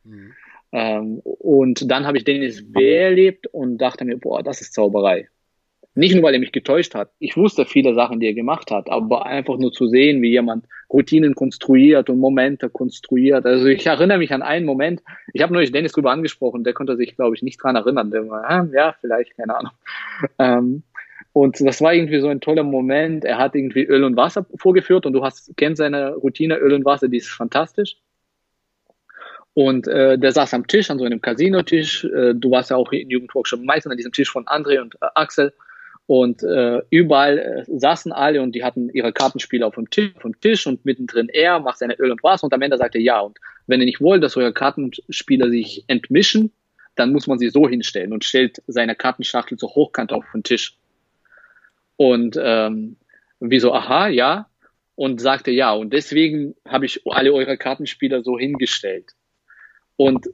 [0.04, 0.34] mhm.
[0.74, 5.30] Ähm, und dann habe ich Dennis Bär erlebt und dachte mir, boah, das ist Zauberei.
[5.96, 7.12] Nicht nur, weil er mich getäuscht hat.
[7.20, 10.66] Ich wusste viele Sachen, die er gemacht hat, aber einfach nur zu sehen, wie jemand
[10.92, 13.46] Routinen konstruiert und Momente konstruiert.
[13.46, 15.04] Also ich erinnere mich an einen Moment,
[15.34, 18.10] ich habe neulich Dennis drüber angesprochen, der konnte sich, glaube ich, nicht dran erinnern.
[18.10, 19.74] Der war, ah, ja, vielleicht, keine Ahnung.
[20.40, 20.84] Ähm,
[21.32, 23.24] und das war irgendwie so ein toller Moment.
[23.24, 26.86] Er hat irgendwie Öl und Wasser vorgeführt und du hast, kennst seine Routine Öl und
[26.86, 27.98] Wasser, die ist fantastisch.
[29.54, 32.06] Und äh, der saß am Tisch, an so einem Casino-Tisch.
[32.06, 35.08] Äh, du warst ja auch in Jugendworkshop meistens an diesem Tisch von André und äh,
[35.14, 35.54] Axel.
[36.06, 40.24] Und äh, überall äh, saßen alle und die hatten ihre Kartenspiele auf dem Tisch, auf
[40.24, 43.04] dem Tisch und mittendrin er macht seine Öl und Wasser und am Ende sagte er
[43.04, 43.20] ja.
[43.22, 46.52] Und wenn ihr nicht wollt, dass eure Kartenspieler sich entmischen,
[46.96, 50.78] dann muss man sie so hinstellen und stellt seine Kartenschachtel so hochkant auf den Tisch.
[51.96, 52.98] Und ähm,
[53.40, 54.48] wie so, aha, ja.
[54.96, 55.72] Und sagte ja.
[55.74, 59.14] Und deswegen habe ich alle eure Kartenspieler so hingestellt.
[59.96, 60.28] Und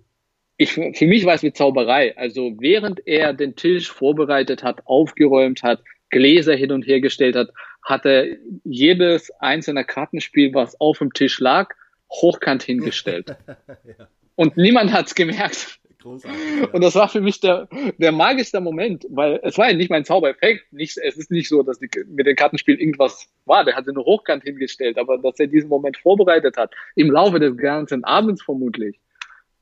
[0.57, 2.17] ich, für mich war es wie Zauberei.
[2.17, 7.49] Also während er den Tisch vorbereitet hat, aufgeräumt hat, Gläser hin und her gestellt hat,
[7.81, 8.27] hat er
[8.65, 11.73] jedes einzelne Kartenspiel, was auf dem Tisch lag,
[12.11, 13.35] hochkant hingestellt.
[13.67, 14.07] ja.
[14.35, 15.79] Und niemand hat's gemerkt.
[16.03, 16.67] Ja.
[16.71, 20.05] Und das war für mich der, der magischste Moment, weil es war ja nicht mein
[20.05, 20.71] Zaubereffekt.
[20.71, 23.65] Nicht, es ist nicht so, dass die, mit dem Kartenspiel irgendwas war.
[23.65, 27.39] Der hat sie nur hochkant hingestellt, aber dass er diesen Moment vorbereitet hat, im Laufe
[27.39, 28.99] des ganzen Abends vermutlich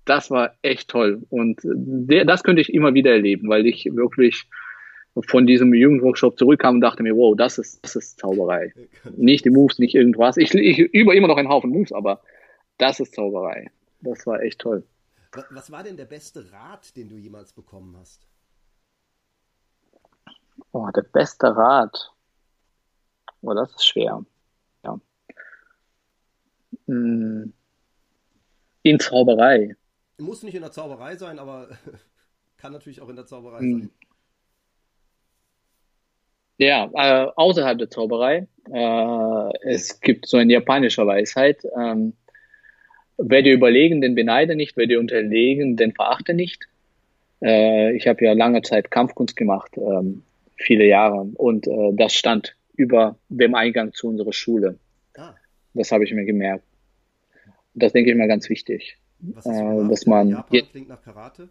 [0.08, 1.24] das war echt toll.
[1.30, 4.48] Und der, das könnte ich immer wieder erleben, weil ich wirklich
[5.28, 8.74] von diesem Jugendworkshop zurückkam und dachte mir, wow, das ist, das ist Zauberei.
[9.16, 10.38] Nicht die Moves, nicht irgendwas.
[10.38, 12.22] Ich, ich übe immer noch einen Haufen Moves, aber
[12.78, 13.72] das ist Zauberei.
[14.02, 14.84] Das war echt toll.
[15.50, 18.28] Was war denn der beste Rat, den du jemals bekommen hast?
[20.72, 22.12] Oh, der beste Rat.
[23.42, 24.24] Oh, das ist schwer.
[24.84, 25.00] Ja.
[26.86, 27.54] Hm.
[28.84, 29.76] In Zauberei.
[30.18, 31.70] Muss nicht in der Zauberei sein, aber
[32.58, 33.80] kann natürlich auch in der Zauberei hm.
[33.80, 33.90] sein.
[36.58, 38.48] Ja, äh, außerhalb der Zauberei.
[38.72, 41.64] Äh, es gibt so eine japanische Weisheit.
[41.80, 42.14] Ähm,
[43.18, 44.76] wer dir überlegen, den beneide nicht.
[44.76, 46.68] Wer dir unterlegen, den verachte nicht.
[47.44, 50.24] Äh, ich habe ja lange Zeit Kampfkunst gemacht, ähm,
[50.56, 51.28] viele Jahre.
[51.36, 54.80] Und äh, das stand über dem Eingang zu unserer Schule.
[55.16, 55.36] Ah.
[55.76, 56.64] Das habe ich mir gemerkt.
[57.76, 58.98] Das denke ich mal ganz wichtig.
[59.20, 61.50] Was ist äh, dass man Japan klingt nach Karate?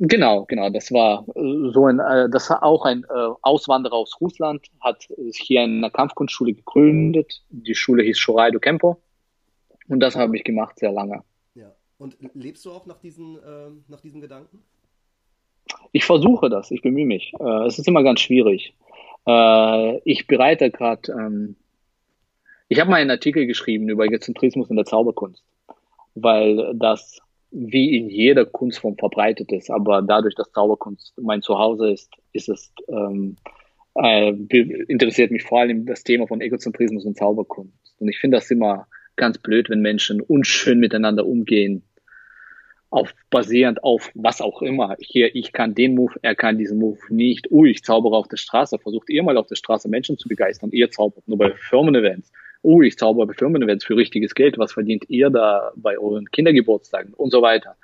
[0.00, 0.70] Genau, genau.
[0.70, 5.08] Das war äh, so ein, äh, das war auch ein äh, Auswanderer aus Russland, hat
[5.16, 7.42] sich hier in einer Kampfkunstschule gegründet.
[7.50, 9.02] Die Schule hieß Shoraido Kempo.
[9.88, 11.24] Und das habe ich gemacht sehr lange.
[11.54, 11.72] Ja.
[11.98, 14.62] Und lebst du auch nach diesen, äh, nach diesem Gedanken?
[15.90, 17.32] Ich versuche das, ich bemühe mich.
[17.66, 18.74] Es ist immer ganz schwierig.
[20.04, 21.56] Ich bereite gerade, ähm,
[22.68, 25.44] ich habe mal einen Artikel geschrieben über Egozentrismus in der Zauberkunst,
[26.22, 27.18] weil das
[27.50, 32.72] wie in jeder Kunstform verbreitet ist, aber dadurch, dass Zauberkunst mein Zuhause ist, ist es
[32.88, 33.36] ähm,
[33.94, 34.30] äh,
[34.88, 37.94] interessiert mich vor allem das Thema von Egozentrismus und Zauberkunst.
[37.98, 41.82] Und ich finde das immer ganz blöd, wenn Menschen unschön miteinander umgehen,
[42.90, 44.96] auf basierend auf was auch immer.
[45.00, 47.50] Hier, ich kann den Move, er kann diesen Move nicht.
[47.50, 48.78] Ui, ich zaubere auf der Straße.
[48.78, 50.70] Versucht ihr mal auf der Straße Menschen zu begeistern.
[50.72, 52.32] Ihr zaubert nur bei Firmen-Events.
[52.62, 54.58] Ui, ich zaubere Firmen-Events für richtiges Geld.
[54.58, 57.76] Was verdient ihr da bei euren Kindergeburtstagen und so weiter?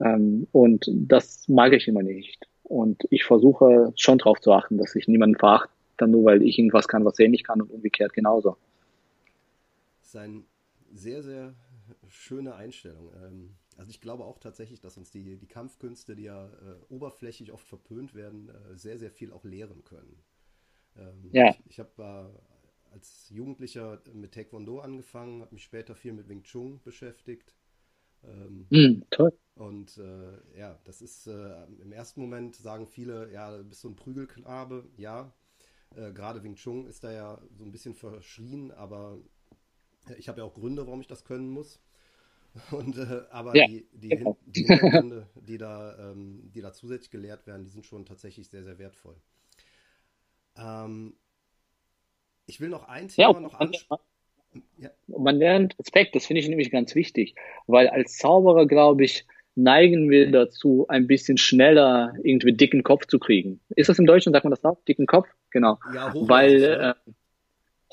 [0.00, 2.46] Ähm, und das mag ich immer nicht.
[2.62, 5.70] Und ich versuche schon darauf zu achten, dass ich niemanden verachte,
[6.06, 8.56] nur weil ich irgendwas kann, was er nicht kann und umgekehrt genauso.
[10.00, 10.42] Das ist eine
[10.92, 11.54] sehr, sehr
[12.08, 13.10] schöne Einstellung.
[13.22, 16.48] Ähm, also ich glaube auch tatsächlich, dass uns die, die Kampfkünste, die ja äh,
[16.88, 20.16] oberflächlich oft verpönt werden, äh, sehr, sehr viel auch lehren können.
[20.96, 21.50] Ähm, ja.
[21.50, 22.30] Ich, ich habe
[22.96, 27.54] als Jugendlicher mit Taekwondo angefangen, habe mich später viel mit Wing Chun beschäftigt.
[28.24, 29.32] Ähm, mm, toll.
[29.54, 33.88] Und äh, ja, das ist äh, im ersten Moment sagen viele, ja, du bist so
[33.88, 34.88] ein Prügelknabe.
[34.96, 35.32] Ja,
[35.94, 39.18] äh, gerade Wing Chun ist da ja so ein bisschen verschrien, aber
[40.18, 41.80] ich habe ja auch Gründe, warum ich das können muss.
[42.70, 44.38] Und, äh, aber ja, die, die, genau.
[44.46, 48.64] die Hintergründe, die da, ähm, die da zusätzlich gelehrt werden, die sind schon tatsächlich sehr,
[48.64, 49.16] sehr wertvoll.
[50.56, 51.14] Ähm,
[52.46, 54.02] ich will noch ein Thema ja, noch ansprechen.
[54.78, 54.90] Ja.
[55.06, 57.34] Man lernt Respekt, das finde ich nämlich ganz wichtig,
[57.66, 63.18] weil als Zauberer, glaube ich, neigen wir dazu, ein bisschen schneller irgendwie dicken Kopf zu
[63.18, 63.60] kriegen.
[63.74, 64.82] Ist das im Deutschen, sagt man das auch?
[64.84, 65.28] Dicken Kopf?
[65.50, 65.78] Genau.
[65.94, 67.12] Ja, weil, äh,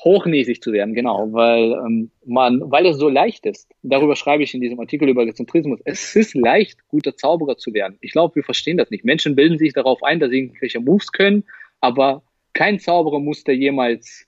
[0.02, 3.70] hochnäsig zu werden, genau, weil ähm, man, weil es so leicht ist.
[3.82, 5.80] Darüber schreibe ich in diesem Artikel über Egozentrismus.
[5.84, 7.96] Es ist leicht, guter Zauberer zu werden.
[8.00, 9.04] Ich glaube, wir verstehen das nicht.
[9.04, 11.44] Menschen bilden sich darauf ein, dass sie irgendwelche Moves können,
[11.80, 14.26] aber kein Zauberer musste jemals,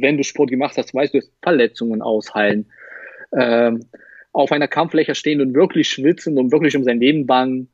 [0.00, 2.66] wenn du Sport gemacht hast, weißt du, Verletzungen ausheilen,
[3.36, 3.80] ähm,
[4.32, 7.68] auf einer Kampffläche stehen und wirklich schwitzen und wirklich um sein Leben bangen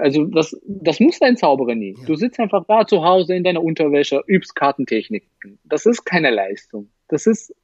[0.00, 1.94] also das, das muss dein Zauberer nie.
[1.98, 2.06] Ja.
[2.06, 5.58] Du sitzt einfach da zu Hause in deiner Unterwäsche, übst Kartentechniken.
[5.64, 6.90] Das ist keine Leistung.
[7.08, 7.54] Das ist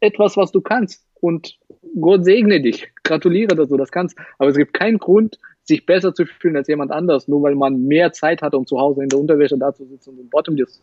[0.00, 1.06] etwas, was du kannst.
[1.20, 1.58] Und
[2.00, 2.88] Gott segne dich.
[3.04, 4.18] Gratuliere, dass du das kannst.
[4.38, 7.82] Aber es gibt keinen Grund, sich besser zu fühlen als jemand anders, nur weil man
[7.82, 10.56] mehr Zeit hat, um zu Hause in der Unterwäsche da zu sitzen und den Bottom
[10.56, 10.64] zu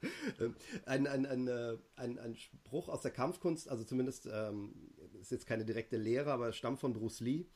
[0.86, 4.74] ein, ein, ein, äh, ein, ein Spruch aus der Kampfkunst, also zumindest ähm,
[5.20, 7.46] ist jetzt keine direkte Lehre, aber stammt von Bruce Lee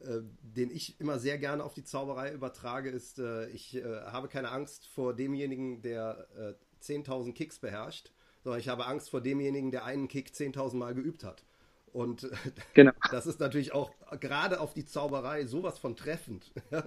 [0.00, 4.28] äh, den ich immer sehr gerne auf die Zauberei übertrage, ist, äh, ich äh, habe
[4.28, 6.28] keine Angst vor demjenigen, der
[6.80, 8.12] 10.000 Kicks beherrscht,
[8.44, 11.44] sondern ich habe Angst vor demjenigen, der einen Kick 10.000 Mal geübt hat.
[11.92, 12.28] Und
[12.74, 12.92] genau.
[13.10, 16.52] das ist natürlich auch gerade auf die Zauberei sowas von treffend.
[16.70, 16.84] ja,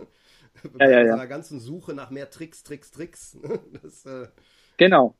[0.79, 1.01] ja, ja.
[1.01, 3.37] unserer ganzen Suche nach mehr Tricks, Tricks, Tricks.
[3.81, 4.27] das, äh...
[4.81, 5.13] Genau.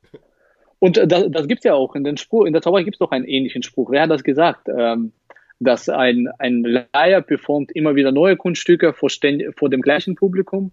[0.80, 2.99] Und das, das gibt es ja auch in den Spruch, in der Zauberei gibt es
[2.99, 3.91] doch einen ähnlichen Spruch.
[3.91, 4.68] Wer hat das gesagt?
[4.76, 5.12] Ähm,
[5.59, 9.09] dass ein, ein Laie performt immer wieder neue Kunststücke vor,
[9.55, 10.72] vor dem gleichen Publikum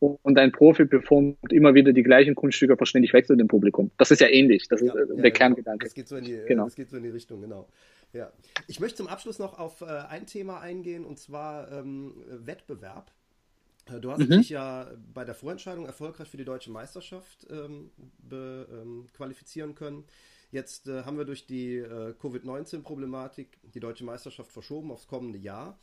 [0.00, 3.90] und ein Profi performt immer wieder die gleichen Kunststücke vor ständig wechselndem Publikum.
[3.96, 5.86] Das ist ja ähnlich, das ist ja, der ja, Kerngedanke.
[5.86, 6.64] Das geht, so in die, genau.
[6.64, 7.66] das geht so in die Richtung, genau.
[8.12, 8.30] Ja.
[8.68, 13.10] Ich möchte zum Abschluss noch auf äh, ein Thema eingehen und zwar ähm, Wettbewerb.
[13.86, 14.30] Äh, du hast mhm.
[14.30, 20.04] dich ja bei der Vorentscheidung erfolgreich für die deutsche Meisterschaft ähm, be, ähm, qualifizieren können.
[20.50, 25.78] Jetzt äh, haben wir durch die äh, Covid-19-Problematik die deutsche Meisterschaft verschoben aufs kommende Jahr.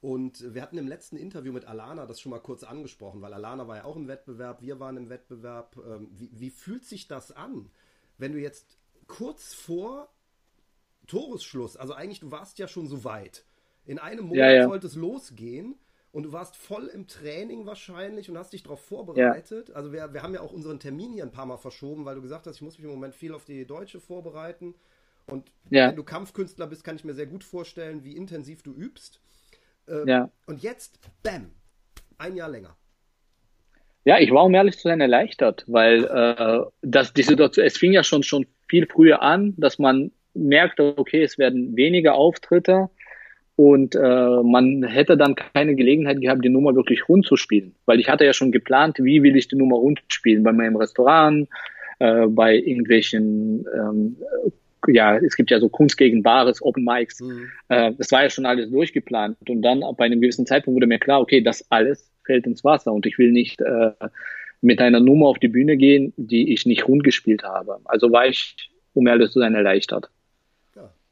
[0.00, 3.66] Und wir hatten im letzten Interview mit Alana das schon mal kurz angesprochen, weil Alana
[3.66, 5.76] war ja auch im Wettbewerb, wir waren im Wettbewerb.
[5.84, 7.70] Ähm, wie, wie fühlt sich das an,
[8.16, 8.78] wenn du jetzt
[9.08, 10.08] kurz vor
[11.08, 13.44] Toresschluss, also eigentlich du warst ja schon so weit,
[13.86, 14.68] in einem Monat ja, ja.
[14.68, 15.74] sollte es losgehen
[16.12, 19.68] und du warst voll im Training wahrscheinlich und hast dich darauf vorbereitet.
[19.68, 19.74] Ja.
[19.74, 22.22] Also wir, wir haben ja auch unseren Termin hier ein paar Mal verschoben, weil du
[22.22, 24.74] gesagt hast, ich muss mich im Moment viel auf die Deutsche vorbereiten.
[25.26, 25.88] Und ja.
[25.88, 29.20] wenn du Kampfkünstler bist, kann ich mir sehr gut vorstellen, wie intensiv du übst.
[29.86, 30.30] Ähm, ja.
[30.46, 31.50] Und jetzt, bam,
[32.16, 32.76] ein Jahr länger.
[34.04, 37.92] Ja, ich war um ehrlich zu sein erleichtert, weil äh, das, die Situation, es fing
[37.92, 42.88] ja schon, schon viel früher an, dass man merkt, okay, es werden weniger Auftritte
[43.58, 47.74] und äh, man hätte dann keine Gelegenheit gehabt, die Nummer wirklich rund zu spielen.
[47.86, 50.44] Weil ich hatte ja schon geplant, wie will ich die Nummer rund spielen.
[50.44, 51.48] Bei meinem Restaurant,
[51.98, 54.16] äh, bei irgendwelchen, ähm,
[54.86, 57.20] ja, es gibt ja so Kunst gegen Bares, Open Mics.
[57.20, 57.48] Mhm.
[57.68, 59.36] Äh, das war ja schon alles durchgeplant.
[59.48, 62.92] Und dann bei einem gewissen Zeitpunkt wurde mir klar, okay, das alles fällt ins Wasser
[62.92, 63.90] und ich will nicht äh,
[64.60, 67.80] mit einer Nummer auf die Bühne gehen, die ich nicht rund gespielt habe.
[67.86, 70.10] Also war ich, um ehrlich zu sein, erleichtert.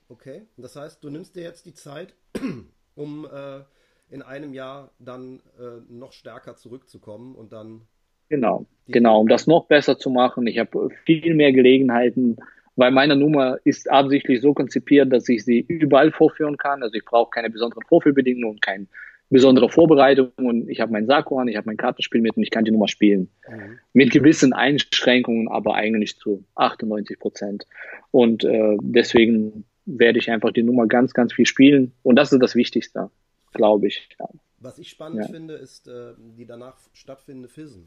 [0.09, 2.15] Okay, das heißt, du nimmst dir jetzt die Zeit,
[2.95, 3.61] um äh,
[4.09, 7.83] in einem Jahr dann äh, noch stärker zurückzukommen und dann
[8.29, 10.47] Genau, genau, um das noch besser zu machen.
[10.49, 12.37] Ich habe viel mehr Gelegenheiten,
[12.75, 16.83] weil meine Nummer ist absichtlich so konzipiert, dass ich sie überall vorführen kann.
[16.83, 18.87] Also ich brauche keine besonderen Vorführbedingungen und keine
[19.29, 22.51] besondere Vorbereitung und ich habe mein Sakko an, ich habe mein Kartenspiel mit und ich
[22.51, 23.29] kann die Nummer spielen.
[23.49, 23.79] Mhm.
[23.93, 27.67] Mit gewissen Einschränkungen, aber eigentlich zu 98 Prozent.
[28.13, 32.41] Und äh, deswegen werde ich einfach die Nummer ganz, ganz viel spielen und das ist
[32.41, 33.11] das Wichtigste,
[33.53, 34.09] glaube ich.
[34.19, 34.29] Ja.
[34.59, 35.29] Was ich spannend ja.
[35.29, 37.85] finde, ist äh, die danach stattfindende FISM.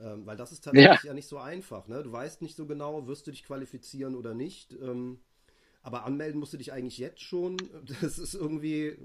[0.00, 1.08] Ähm, weil das ist tatsächlich ja.
[1.08, 1.86] ja, nicht so einfach.
[1.86, 2.02] Ne?
[2.02, 4.72] Du weißt nicht so genau, wirst du dich qualifizieren oder nicht.
[4.72, 5.20] Ähm,
[5.82, 7.56] aber anmelden musst du dich eigentlich jetzt schon.
[8.00, 8.96] Das ist irgendwie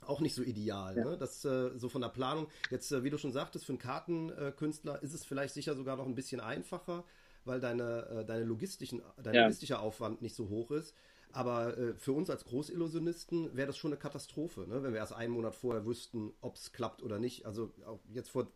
[0.00, 0.96] auch nicht so ideal.
[0.96, 1.04] Ja.
[1.04, 1.16] Ne?
[1.18, 2.48] Das äh, so von der Planung.
[2.70, 6.06] Jetzt, äh, wie du schon sagtest, für einen Kartenkünstler ist es vielleicht sicher sogar noch
[6.06, 7.04] ein bisschen einfacher,
[7.44, 9.42] weil deine, äh, deine logistischen, dein ja.
[9.42, 10.94] logistischer Aufwand nicht so hoch ist.
[11.32, 14.82] Aber äh, für uns als Großillusionisten wäre das schon eine Katastrophe, ne?
[14.82, 17.46] wenn wir erst einen Monat vorher wüssten, ob es klappt oder nicht.
[17.46, 18.48] Also auch jetzt vor ein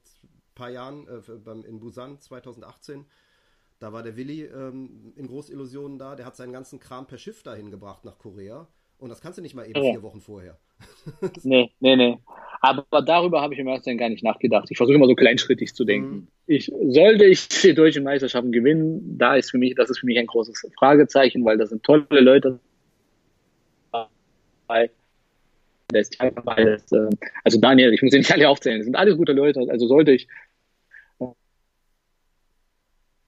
[0.55, 3.07] paar Jahren äh, beim, in Busan 2018,
[3.79, 7.43] da war der Willi ähm, in Großillusionen da, der hat seinen ganzen Kram per Schiff
[7.43, 8.67] dahin gebracht nach Korea.
[8.99, 9.93] Und das kannst du nicht mal eben ja.
[9.93, 10.59] vier Wochen vorher.
[11.43, 12.19] nee, nee, nee.
[12.65, 14.69] Aber darüber habe ich im ersten gar nicht nachgedacht.
[14.71, 16.15] Ich versuche immer so kleinschrittig zu denken.
[16.15, 16.29] Mhm.
[16.47, 20.19] Ich, sollte ich die deutschen Meisterschaften gewinnen, da ist für mich, das ist für mich
[20.19, 22.59] ein großes Fragezeichen, weil das sind tolle Leute.
[24.67, 24.89] Also
[27.61, 29.61] Daniel, ich muss sie nicht alle aufzählen, das sind alles gute Leute.
[29.69, 30.27] Also sollte ich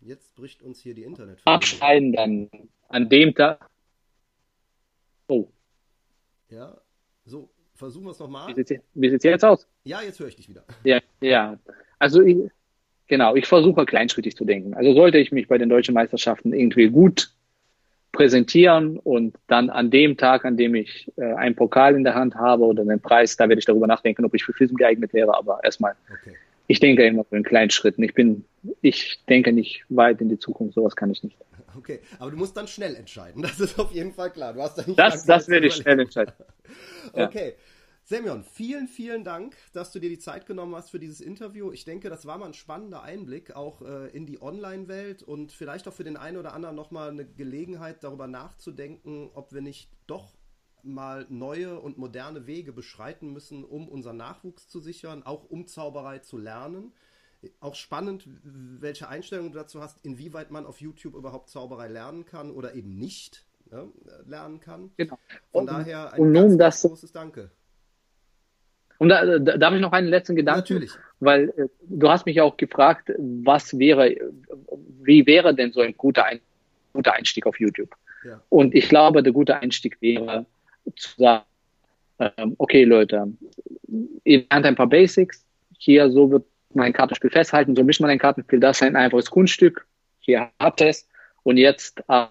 [0.01, 1.41] Jetzt bricht uns hier die Internet.
[1.45, 2.49] Abscheiden dann
[2.89, 3.69] an dem Tag.
[5.29, 5.49] Oh.
[6.49, 6.81] Ja,
[7.27, 8.49] so, versuchen wir es nochmal.
[8.55, 9.67] Wie sieht es jetzt aus?
[9.85, 10.65] Ja, jetzt höre ich dich wieder.
[10.85, 11.59] Ja, ja.
[11.99, 12.39] Also, ich,
[13.07, 14.75] genau, ich versuche kleinschrittig zu denken.
[14.75, 17.31] Also sollte ich mich bei den deutschen Meisterschaften irgendwie gut
[18.13, 22.35] präsentieren und dann an dem Tag, an dem ich äh, einen Pokal in der Hand
[22.35, 25.37] habe oder einen Preis, da werde ich darüber nachdenken, ob ich für FISM geeignet wäre.
[25.37, 26.35] Aber erstmal, okay.
[26.67, 28.03] Ich denke immer in kleinen Schritten.
[28.03, 28.45] Ich bin,
[28.83, 30.75] ich denke nicht weit in die Zukunft.
[30.75, 31.37] Sowas kann ich nicht.
[31.77, 33.43] Okay, aber du musst dann schnell entscheiden.
[33.43, 34.55] Das ist auf jeden Fall klar.
[34.55, 36.33] Du hast da nicht das das werde ich schnell entscheiden.
[37.13, 37.55] okay.
[38.09, 41.73] Semyon, vielen, vielen Dank, dass du dir die Zeit genommen hast für dieses Interview.
[41.73, 45.89] Ich denke, das war mal ein spannender Einblick auch äh, in die Online-Welt und vielleicht
[45.89, 50.37] auch für den einen oder anderen nochmal eine Gelegenheit, darüber nachzudenken, ob wir nicht doch
[50.87, 56.19] mal neue und moderne Wege beschreiten müssen, um unseren Nachwuchs zu sichern, auch um Zauberei
[56.19, 56.93] zu lernen
[57.61, 62.51] auch spannend, welche Einstellung du dazu hast, inwieweit man auf YouTube überhaupt Zauberei lernen kann
[62.51, 63.89] oder eben nicht ne,
[64.27, 64.91] lernen kann.
[64.97, 65.19] Genau.
[65.53, 67.51] Von und, daher ein ganz, ganz großes Danke.
[68.99, 70.61] Und da, da, darf ich noch einen letzten Gedanken?
[70.61, 70.93] Natürlich.
[71.21, 74.17] Weil äh, du hast mich auch gefragt, was wäre,
[75.03, 76.41] wie wäre denn so ein guter, ein,
[76.95, 77.95] guter Einstieg auf YouTube?
[78.25, 78.41] Ja.
[78.49, 80.47] Und ich glaube, der gute Einstieg wäre
[80.95, 81.45] zu sagen,
[82.19, 83.33] ähm, okay Leute,
[84.25, 85.45] ihr lernt ein paar Basics,
[85.79, 89.31] hier so wird mein Kartenspiel festhalten, so mischt man ein Kartenspiel, das ist ein einfaches
[89.31, 89.87] Kunststück,
[90.21, 91.09] hier habt ihr es
[91.43, 92.27] und jetzt äh,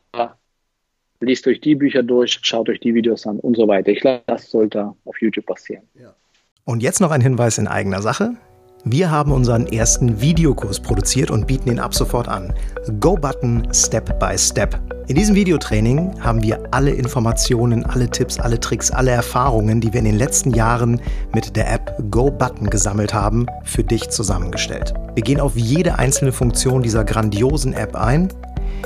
[1.20, 3.91] liest euch die Bücher durch, schaut euch die Videos an und so weiter.
[3.91, 5.84] Ich glaube, das sollte auf YouTube passieren.
[5.95, 6.14] Ja.
[6.64, 8.36] Und jetzt noch ein Hinweis in eigener Sache.
[8.88, 12.53] Wir haben unseren ersten Videokurs produziert und bieten ihn ab sofort an.
[12.99, 14.79] Go Button Step by Step.
[15.07, 20.01] In diesem Videotraining haben wir alle Informationen, alle Tipps, alle Tricks, alle Erfahrungen, die wir
[20.01, 21.01] in den letzten Jahren
[21.33, 24.93] mit der App Go Button gesammelt haben, für dich zusammengestellt.
[25.15, 28.29] Wir gehen auf jede einzelne Funktion dieser grandiosen App ein.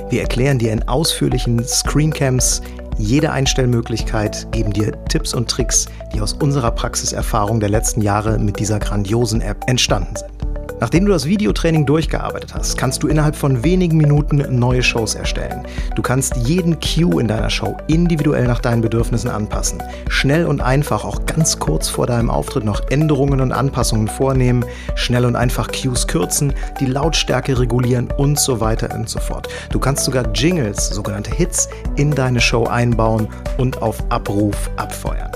[0.09, 2.61] Wir erklären dir in ausführlichen Screencams
[2.99, 8.59] jede Einstellmöglichkeit, geben dir Tipps und Tricks, die aus unserer Praxiserfahrung der letzten Jahre mit
[8.59, 10.38] dieser grandiosen App entstanden sind.
[10.79, 15.65] Nachdem du das Videotraining durchgearbeitet hast, kannst du innerhalb von wenigen Minuten neue Shows erstellen.
[15.95, 19.83] Du kannst jeden Cue in deiner Show individuell nach deinen Bedürfnissen anpassen.
[20.09, 24.63] Schnell und einfach, auch ganz kurz vor deinem Auftritt noch Änderungen und Anpassungen vornehmen,
[24.95, 29.49] schnell und einfach Cues kürzen, die Lautstärke regulieren und so weiter und so fort.
[29.71, 31.67] Du kannst sogar Jingles, sogenannte Hits,
[31.97, 33.27] in deine Show einbauen
[33.57, 35.31] und auf Abruf abfeuern.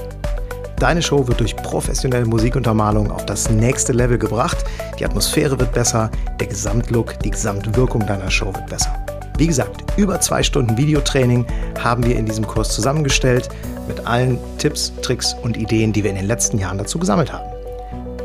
[0.84, 4.66] Deine Show wird durch professionelle Musikuntermalung auf das nächste Level gebracht.
[5.00, 6.12] Die Atmosphäre wird besser,
[6.42, 8.94] der Gesamtlook, die Gesamtwirkung deiner Show wird besser.
[9.38, 11.46] Wie gesagt, über zwei Stunden Videotraining
[11.82, 13.48] haben wir in diesem Kurs zusammengestellt
[13.88, 17.53] mit allen Tipps, Tricks und Ideen, die wir in den letzten Jahren dazu gesammelt haben.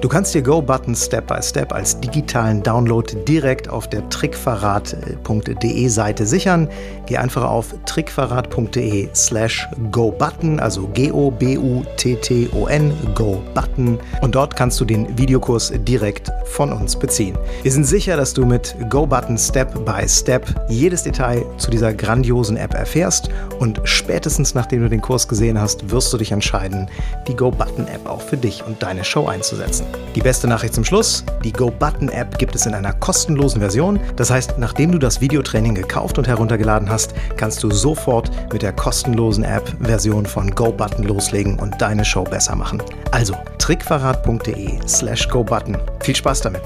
[0.01, 6.25] Du kannst dir Go-Button Step by Step als digitalen Download direkt auf der trickverrat.de Seite
[6.25, 6.69] sichern.
[7.07, 13.99] Geh einfach auf trickverrat.de slash GoButton, also G-O-B-U-T-T-O-N, Go-Button.
[14.23, 17.37] Und dort kannst du den Videokurs direkt von uns beziehen.
[17.65, 22.57] Wir sind sicher, dass du mit Go-Button Step by Step jedes Detail zu dieser grandiosen
[22.57, 26.89] App erfährst und spätestens nachdem du den Kurs gesehen hast, wirst du dich entscheiden,
[27.27, 29.88] die Go-Button App auch für dich und deine Show einzusetzen.
[30.15, 34.01] Die beste Nachricht zum Schluss, die GoButton-App gibt es in einer kostenlosen Version.
[34.17, 38.73] Das heißt, nachdem du das Videotraining gekauft und heruntergeladen hast, kannst du sofort mit der
[38.73, 42.83] kostenlosen App-Version von GoButton loslegen und deine Show besser machen.
[43.13, 45.77] Also trickverrat.de slash GoButton.
[46.01, 46.63] Viel Spaß damit!